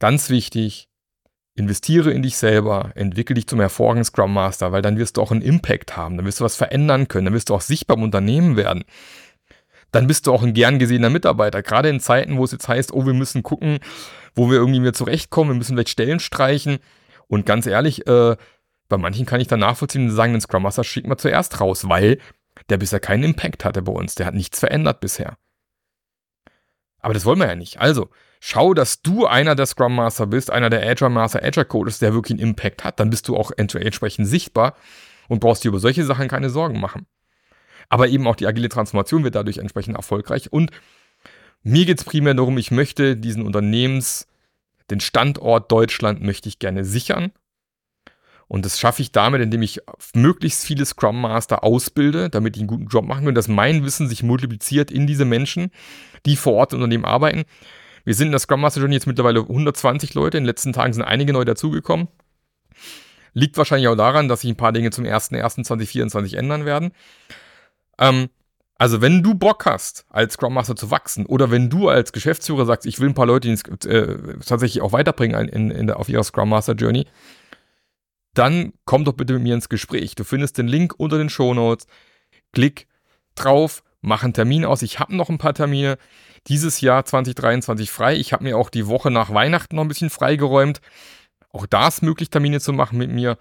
ganz 0.00 0.30
wichtig, 0.30 0.88
investiere 1.58 2.12
in 2.12 2.22
dich 2.22 2.36
selber, 2.36 2.92
entwickle 2.94 3.34
dich 3.34 3.46
zum 3.46 3.60
hervorragenden 3.60 4.04
Scrum 4.04 4.32
Master, 4.32 4.72
weil 4.72 4.82
dann 4.82 4.96
wirst 4.96 5.16
du 5.16 5.22
auch 5.22 5.32
einen 5.32 5.42
Impact 5.42 5.96
haben, 5.96 6.16
dann 6.16 6.24
wirst 6.24 6.40
du 6.40 6.44
was 6.44 6.56
verändern 6.56 7.08
können, 7.08 7.26
dann 7.26 7.34
wirst 7.34 7.50
du 7.50 7.54
auch 7.54 7.60
sichtbar 7.60 7.96
im 7.96 8.04
Unternehmen 8.04 8.56
werden. 8.56 8.84
Dann 9.90 10.06
bist 10.06 10.26
du 10.26 10.32
auch 10.32 10.42
ein 10.42 10.52
gern 10.52 10.78
gesehener 10.78 11.10
Mitarbeiter. 11.10 11.62
Gerade 11.62 11.88
in 11.88 11.98
Zeiten, 11.98 12.36
wo 12.36 12.44
es 12.44 12.52
jetzt 12.52 12.68
heißt, 12.68 12.92
oh, 12.92 13.06
wir 13.06 13.14
müssen 13.14 13.42
gucken, 13.42 13.78
wo 14.34 14.50
wir 14.50 14.58
irgendwie 14.58 14.80
mehr 14.80 14.92
zurechtkommen, 14.92 15.50
wir 15.50 15.56
müssen 15.56 15.74
vielleicht 15.74 15.88
Stellen 15.88 16.20
streichen. 16.20 16.78
Und 17.26 17.46
ganz 17.46 17.66
ehrlich, 17.66 18.06
äh, 18.06 18.36
bei 18.88 18.98
manchen 18.98 19.26
kann 19.26 19.40
ich 19.40 19.48
dann 19.48 19.60
nachvollziehen 19.60 20.08
und 20.08 20.14
sagen, 20.14 20.32
den 20.32 20.40
Scrum 20.40 20.62
Master 20.62 20.84
schicken 20.84 21.10
wir 21.10 21.18
zuerst 21.18 21.60
raus, 21.60 21.88
weil 21.88 22.18
der 22.68 22.76
bisher 22.76 23.00
keinen 23.00 23.24
Impact 23.24 23.64
hatte 23.64 23.82
bei 23.82 23.92
uns. 23.92 24.14
Der 24.14 24.26
hat 24.26 24.34
nichts 24.34 24.60
verändert 24.60 25.00
bisher. 25.00 25.38
Aber 27.00 27.14
das 27.14 27.24
wollen 27.24 27.38
wir 27.38 27.46
ja 27.46 27.54
nicht. 27.54 27.80
Also, 27.80 28.10
schau, 28.40 28.74
dass 28.74 29.02
du 29.02 29.26
einer 29.26 29.54
der 29.54 29.66
Scrum 29.66 29.94
Master 29.94 30.26
bist, 30.26 30.50
einer 30.50 30.70
der 30.70 30.88
Agile 30.88 31.10
Master, 31.10 31.42
Agile 31.42 31.64
Coaches, 31.66 31.98
der 31.98 32.14
wirklich 32.14 32.38
einen 32.38 32.50
Impact 32.50 32.84
hat. 32.84 33.00
Dann 33.00 33.10
bist 33.10 33.28
du 33.28 33.36
auch 33.36 33.50
entsprechend 33.56 34.26
sichtbar 34.26 34.74
und 35.28 35.40
brauchst 35.40 35.64
dir 35.64 35.68
über 35.68 35.80
solche 35.80 36.04
Sachen 36.04 36.28
keine 36.28 36.50
Sorgen 36.50 36.80
machen. 36.80 37.06
Aber 37.88 38.08
eben 38.08 38.26
auch 38.26 38.36
die 38.36 38.46
agile 38.46 38.68
Transformation 38.68 39.24
wird 39.24 39.34
dadurch 39.34 39.58
entsprechend 39.58 39.96
erfolgreich. 39.96 40.52
Und 40.52 40.70
mir 41.62 41.86
geht 41.86 41.98
es 41.98 42.04
primär 42.04 42.34
darum, 42.34 42.58
ich 42.58 42.70
möchte 42.70 43.16
diesen 43.16 43.44
Unternehmens, 43.44 44.26
den 44.90 45.00
Standort 45.00 45.70
Deutschland 45.70 46.22
möchte 46.22 46.48
ich 46.48 46.58
gerne 46.58 46.84
sichern. 46.84 47.32
Und 48.46 48.64
das 48.64 48.80
schaffe 48.80 49.02
ich 49.02 49.12
damit, 49.12 49.42
indem 49.42 49.60
ich 49.60 49.80
möglichst 50.14 50.64
viele 50.64 50.86
Scrum 50.86 51.20
Master 51.20 51.62
ausbilde, 51.62 52.30
damit 52.30 52.56
die 52.56 52.60
einen 52.60 52.68
guten 52.68 52.86
Job 52.86 53.04
machen 53.04 53.28
und 53.28 53.34
dass 53.34 53.46
mein 53.46 53.84
Wissen 53.84 54.08
sich 54.08 54.22
multipliziert 54.22 54.90
in 54.90 55.06
diese 55.06 55.26
Menschen, 55.26 55.70
die 56.24 56.36
vor 56.36 56.54
Ort 56.54 56.72
im 56.72 56.78
Unternehmen 56.78 57.04
arbeiten. 57.04 57.44
Wir 58.08 58.14
sind 58.14 58.28
in 58.28 58.32
der 58.32 58.38
Scrum 58.38 58.62
Master 58.62 58.80
Journey 58.80 58.94
jetzt 58.94 59.06
mittlerweile 59.06 59.40
120 59.40 60.14
Leute. 60.14 60.38
In 60.38 60.44
den 60.44 60.46
letzten 60.46 60.72
Tagen 60.72 60.94
sind 60.94 61.02
einige 61.02 61.34
neu 61.34 61.44
dazugekommen. 61.44 62.08
Liegt 63.34 63.58
wahrscheinlich 63.58 63.86
auch 63.88 63.96
daran, 63.96 64.28
dass 64.28 64.40
sich 64.40 64.50
ein 64.50 64.56
paar 64.56 64.72
Dinge 64.72 64.90
zum 64.90 65.04
01.01.2024 65.04 66.34
ändern 66.34 66.64
werden. 66.64 66.92
Ähm, 67.98 68.30
also, 68.76 69.02
wenn 69.02 69.22
du 69.22 69.34
Bock 69.34 69.66
hast, 69.66 70.06
als 70.08 70.32
Scrum 70.32 70.54
Master 70.54 70.74
zu 70.74 70.90
wachsen, 70.90 71.26
oder 71.26 71.50
wenn 71.50 71.68
du 71.68 71.90
als 71.90 72.12
Geschäftsführer 72.12 72.64
sagst, 72.64 72.86
ich 72.86 72.98
will 72.98 73.10
ein 73.10 73.14
paar 73.14 73.26
Leute 73.26 73.50
äh, 73.50 74.38
tatsächlich 74.42 74.80
auch 74.80 74.92
weiterbringen 74.92 75.46
in, 75.46 75.70
in 75.70 75.86
der, 75.88 75.98
auf 75.98 76.08
ihrer 76.08 76.24
Scrum 76.24 76.48
Master 76.48 76.72
Journey, 76.72 77.04
dann 78.32 78.72
komm 78.86 79.04
doch 79.04 79.12
bitte 79.12 79.34
mit 79.34 79.42
mir 79.42 79.54
ins 79.54 79.68
Gespräch. 79.68 80.14
Du 80.14 80.24
findest 80.24 80.56
den 80.56 80.66
Link 80.66 80.94
unter 80.96 81.18
den 81.18 81.28
Show 81.28 81.52
Notes. 81.52 81.86
Klick 82.54 82.86
drauf, 83.34 83.82
mach 84.00 84.24
einen 84.24 84.32
Termin 84.32 84.64
aus. 84.64 84.80
Ich 84.80 84.98
habe 84.98 85.14
noch 85.14 85.28
ein 85.28 85.36
paar 85.36 85.52
Termine 85.52 85.98
dieses 86.48 86.80
Jahr 86.80 87.04
2023 87.04 87.90
frei. 87.90 88.16
Ich 88.16 88.32
habe 88.32 88.44
mir 88.44 88.56
auch 88.56 88.70
die 88.70 88.86
Woche 88.86 89.10
nach 89.10 89.32
Weihnachten 89.32 89.76
noch 89.76 89.82
ein 89.82 89.88
bisschen 89.88 90.10
freigeräumt. 90.10 90.80
Auch 91.50 91.66
da 91.66 91.88
ist 91.88 92.02
möglich, 92.02 92.30
Termine 92.30 92.60
zu 92.60 92.72
machen 92.72 92.98
mit 92.98 93.10
mir, 93.10 93.38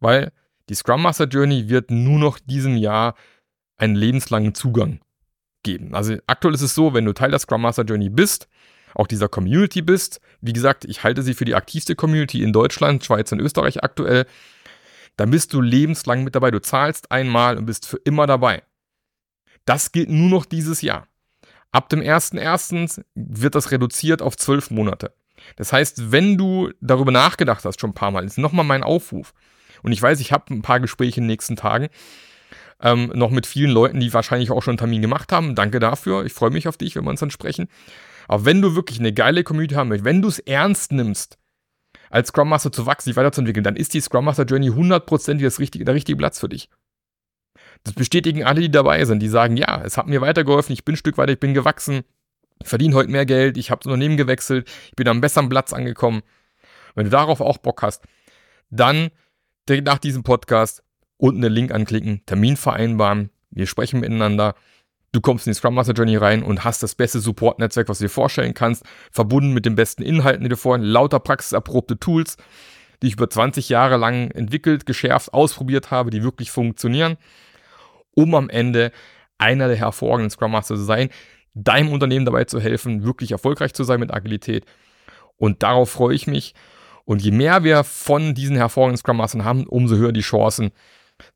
weil 0.00 0.32
die 0.68 0.74
Scrum 0.74 1.02
Master 1.02 1.26
Journey 1.26 1.68
wird 1.68 1.90
nur 1.90 2.18
noch 2.18 2.38
diesem 2.38 2.76
Jahr 2.76 3.14
einen 3.76 3.96
lebenslangen 3.96 4.54
Zugang 4.54 5.00
geben. 5.62 5.94
Also 5.94 6.16
aktuell 6.26 6.54
ist 6.54 6.62
es 6.62 6.74
so, 6.74 6.94
wenn 6.94 7.04
du 7.04 7.12
Teil 7.12 7.30
der 7.30 7.38
Scrum 7.38 7.62
Master 7.62 7.84
Journey 7.84 8.08
bist, 8.08 8.48
auch 8.94 9.06
dieser 9.06 9.28
Community 9.28 9.82
bist, 9.82 10.20
wie 10.40 10.52
gesagt, 10.52 10.84
ich 10.84 11.02
halte 11.02 11.22
sie 11.22 11.34
für 11.34 11.44
die 11.44 11.54
aktivste 11.54 11.94
Community 11.94 12.42
in 12.42 12.52
Deutschland, 12.52 13.04
Schweiz 13.04 13.32
und 13.32 13.40
Österreich 13.40 13.82
aktuell, 13.82 14.26
dann 15.16 15.30
bist 15.30 15.52
du 15.52 15.60
lebenslang 15.60 16.24
mit 16.24 16.34
dabei. 16.34 16.50
Du 16.50 16.60
zahlst 16.60 17.10
einmal 17.10 17.56
und 17.58 17.66
bist 17.66 17.86
für 17.86 17.98
immer 17.98 18.26
dabei. 18.26 18.62
Das 19.64 19.92
gilt 19.92 20.10
nur 20.10 20.28
noch 20.28 20.44
dieses 20.44 20.82
Jahr. 20.82 21.06
Ab 21.72 21.88
dem 21.88 22.00
1.1. 22.00 23.02
wird 23.14 23.54
das 23.54 23.70
reduziert 23.70 24.22
auf 24.22 24.36
zwölf 24.36 24.70
Monate. 24.70 25.14
Das 25.56 25.72
heißt, 25.72 26.12
wenn 26.12 26.36
du 26.36 26.70
darüber 26.80 27.10
nachgedacht 27.10 27.64
hast, 27.64 27.80
schon 27.80 27.90
ein 27.90 27.94
paar 27.94 28.10
Mal, 28.10 28.24
ist 28.24 28.38
nochmal 28.38 28.64
mein 28.64 28.82
Aufruf. 28.82 29.32
Und 29.82 29.92
ich 29.92 30.00
weiß, 30.00 30.20
ich 30.20 30.32
habe 30.32 30.54
ein 30.54 30.62
paar 30.62 30.80
Gespräche 30.80 31.18
in 31.18 31.24
den 31.24 31.28
nächsten 31.28 31.56
Tagen, 31.56 31.88
ähm, 32.80 33.10
noch 33.14 33.30
mit 33.30 33.46
vielen 33.46 33.70
Leuten, 33.70 34.00
die 34.00 34.12
wahrscheinlich 34.12 34.50
auch 34.50 34.62
schon 34.62 34.72
einen 34.72 34.78
Termin 34.78 35.02
gemacht 35.02 35.32
haben. 35.32 35.54
Danke 35.54 35.80
dafür. 35.80 36.24
Ich 36.24 36.32
freue 36.32 36.50
mich 36.50 36.68
auf 36.68 36.76
dich, 36.76 36.94
wenn 36.94 37.04
wir 37.04 37.10
uns 37.10 37.20
dann 37.20 37.30
sprechen. 37.30 37.68
Aber 38.28 38.44
wenn 38.44 38.62
du 38.62 38.74
wirklich 38.74 39.00
eine 39.00 39.12
geile 39.12 39.42
Community 39.42 39.74
haben 39.74 39.88
möchtest, 39.88 40.04
wenn 40.04 40.22
du 40.22 40.28
es 40.28 40.38
ernst 40.40 40.92
nimmst, 40.92 41.38
als 42.10 42.28
Scrum 42.28 42.50
Master 42.50 42.70
zu 42.70 42.86
wachsen, 42.86 43.10
sich 43.10 43.16
weiterzuentwickeln, 43.16 43.64
dann 43.64 43.76
ist 43.76 43.94
die 43.94 44.00
Scrum 44.00 44.26
Master 44.26 44.44
Journey 44.44 44.70
100% 44.70 45.42
das 45.42 45.58
richtige, 45.58 45.84
der 45.84 45.94
richtige 45.94 46.16
Platz 46.16 46.38
für 46.38 46.48
dich. 46.48 46.68
Das 47.84 47.94
bestätigen 47.94 48.44
alle, 48.44 48.60
die 48.60 48.70
dabei 48.70 49.04
sind. 49.04 49.20
Die 49.20 49.28
sagen, 49.28 49.56
ja, 49.56 49.82
es 49.84 49.96
hat 49.96 50.06
mir 50.06 50.20
weitergeholfen, 50.20 50.72
ich 50.72 50.84
bin 50.84 50.94
ein 50.94 50.98
Stück 50.98 51.18
weiter, 51.18 51.32
ich 51.32 51.40
bin 51.40 51.54
gewachsen, 51.54 52.02
ich 52.60 52.68
verdiene 52.68 52.94
heute 52.94 53.10
mehr 53.10 53.26
Geld, 53.26 53.56
ich 53.56 53.70
habe 53.70 53.80
das 53.80 53.86
Unternehmen 53.86 54.16
gewechselt, 54.16 54.68
ich 54.88 54.96
bin 54.96 55.08
am 55.08 55.20
besseren 55.20 55.48
Platz 55.48 55.72
angekommen. 55.72 56.22
Wenn 56.94 57.04
du 57.04 57.10
darauf 57.10 57.40
auch 57.40 57.58
Bock 57.58 57.82
hast, 57.82 58.02
dann 58.70 59.10
direkt 59.68 59.86
nach 59.86 59.98
diesem 59.98 60.22
Podcast 60.22 60.82
unten 61.16 61.40
den 61.40 61.52
Link 61.52 61.72
anklicken, 61.72 62.22
Termin 62.26 62.56
vereinbaren, 62.56 63.30
wir 63.50 63.66
sprechen 63.66 64.00
miteinander. 64.00 64.54
Du 65.12 65.20
kommst 65.20 65.46
in 65.46 65.52
die 65.52 65.58
Scrum 65.58 65.74
Master 65.74 65.92
Journey 65.92 66.16
rein 66.16 66.42
und 66.42 66.64
hast 66.64 66.82
das 66.82 66.94
beste 66.94 67.20
Support-Netzwerk, 67.20 67.88
was 67.88 67.98
du 67.98 68.04
dir 68.04 68.10
vorstellen 68.10 68.54
kannst, 68.54 68.82
verbunden 69.10 69.52
mit 69.52 69.66
den 69.66 69.74
besten 69.74 70.02
Inhalten, 70.02 70.42
die 70.42 70.48
du 70.48 70.56
vorhin, 70.56 70.84
lauter 70.84 71.20
praxiserprobte 71.20 71.98
Tools, 71.98 72.38
die 73.02 73.08
ich 73.08 73.14
über 73.14 73.28
20 73.28 73.68
Jahre 73.68 73.98
lang 73.98 74.30
entwickelt, 74.30 74.86
geschärft, 74.86 75.34
ausprobiert 75.34 75.90
habe, 75.90 76.10
die 76.10 76.22
wirklich 76.22 76.50
funktionieren 76.50 77.18
um 78.14 78.34
am 78.34 78.48
Ende 78.48 78.92
einer 79.38 79.68
der 79.68 79.76
hervorragenden 79.76 80.30
Scrum 80.30 80.52
Master 80.52 80.76
zu 80.76 80.82
sein, 80.82 81.10
deinem 81.54 81.92
Unternehmen 81.92 82.24
dabei 82.24 82.44
zu 82.44 82.60
helfen, 82.60 83.04
wirklich 83.04 83.32
erfolgreich 83.32 83.74
zu 83.74 83.84
sein 83.84 84.00
mit 84.00 84.12
Agilität. 84.12 84.64
Und 85.36 85.62
darauf 85.62 85.90
freue 85.90 86.14
ich 86.14 86.26
mich. 86.26 86.54
Und 87.04 87.22
je 87.22 87.32
mehr 87.32 87.64
wir 87.64 87.84
von 87.84 88.34
diesen 88.34 88.56
hervorragenden 88.56 88.98
Scrum 88.98 89.16
Mastern 89.16 89.44
haben, 89.44 89.66
umso 89.66 89.96
höher 89.96 90.12
die 90.12 90.20
Chancen, 90.20 90.70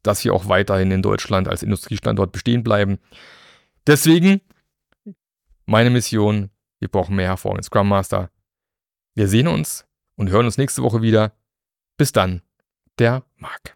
dass 0.03 0.25
wir 0.25 0.33
auch 0.33 0.49
weiterhin 0.49 0.91
in 0.91 1.03
Deutschland 1.03 1.49
als 1.49 1.63
Industriestandort 1.63 2.33
bestehen 2.33 2.63
bleiben. 2.63 2.99
Deswegen 3.87 4.41
meine 5.67 5.91
Mission, 5.91 6.51
wir 6.79 6.89
brauchen 6.89 7.17
mehr 7.17 7.29
hervorragende 7.29 7.65
Scrum 7.65 7.89
Master. 7.89 8.31
Wir 9.15 9.29
sehen 9.29 9.49
uns 9.49 9.87
und 10.17 10.31
hören 10.31 10.47
uns 10.47 10.59
nächste 10.59 10.83
Woche 10.83 11.03
wieder. 11.03 11.33
Bis 11.97 12.13
dann, 12.13 12.43
der 12.99 13.25
Marc. 13.37 13.76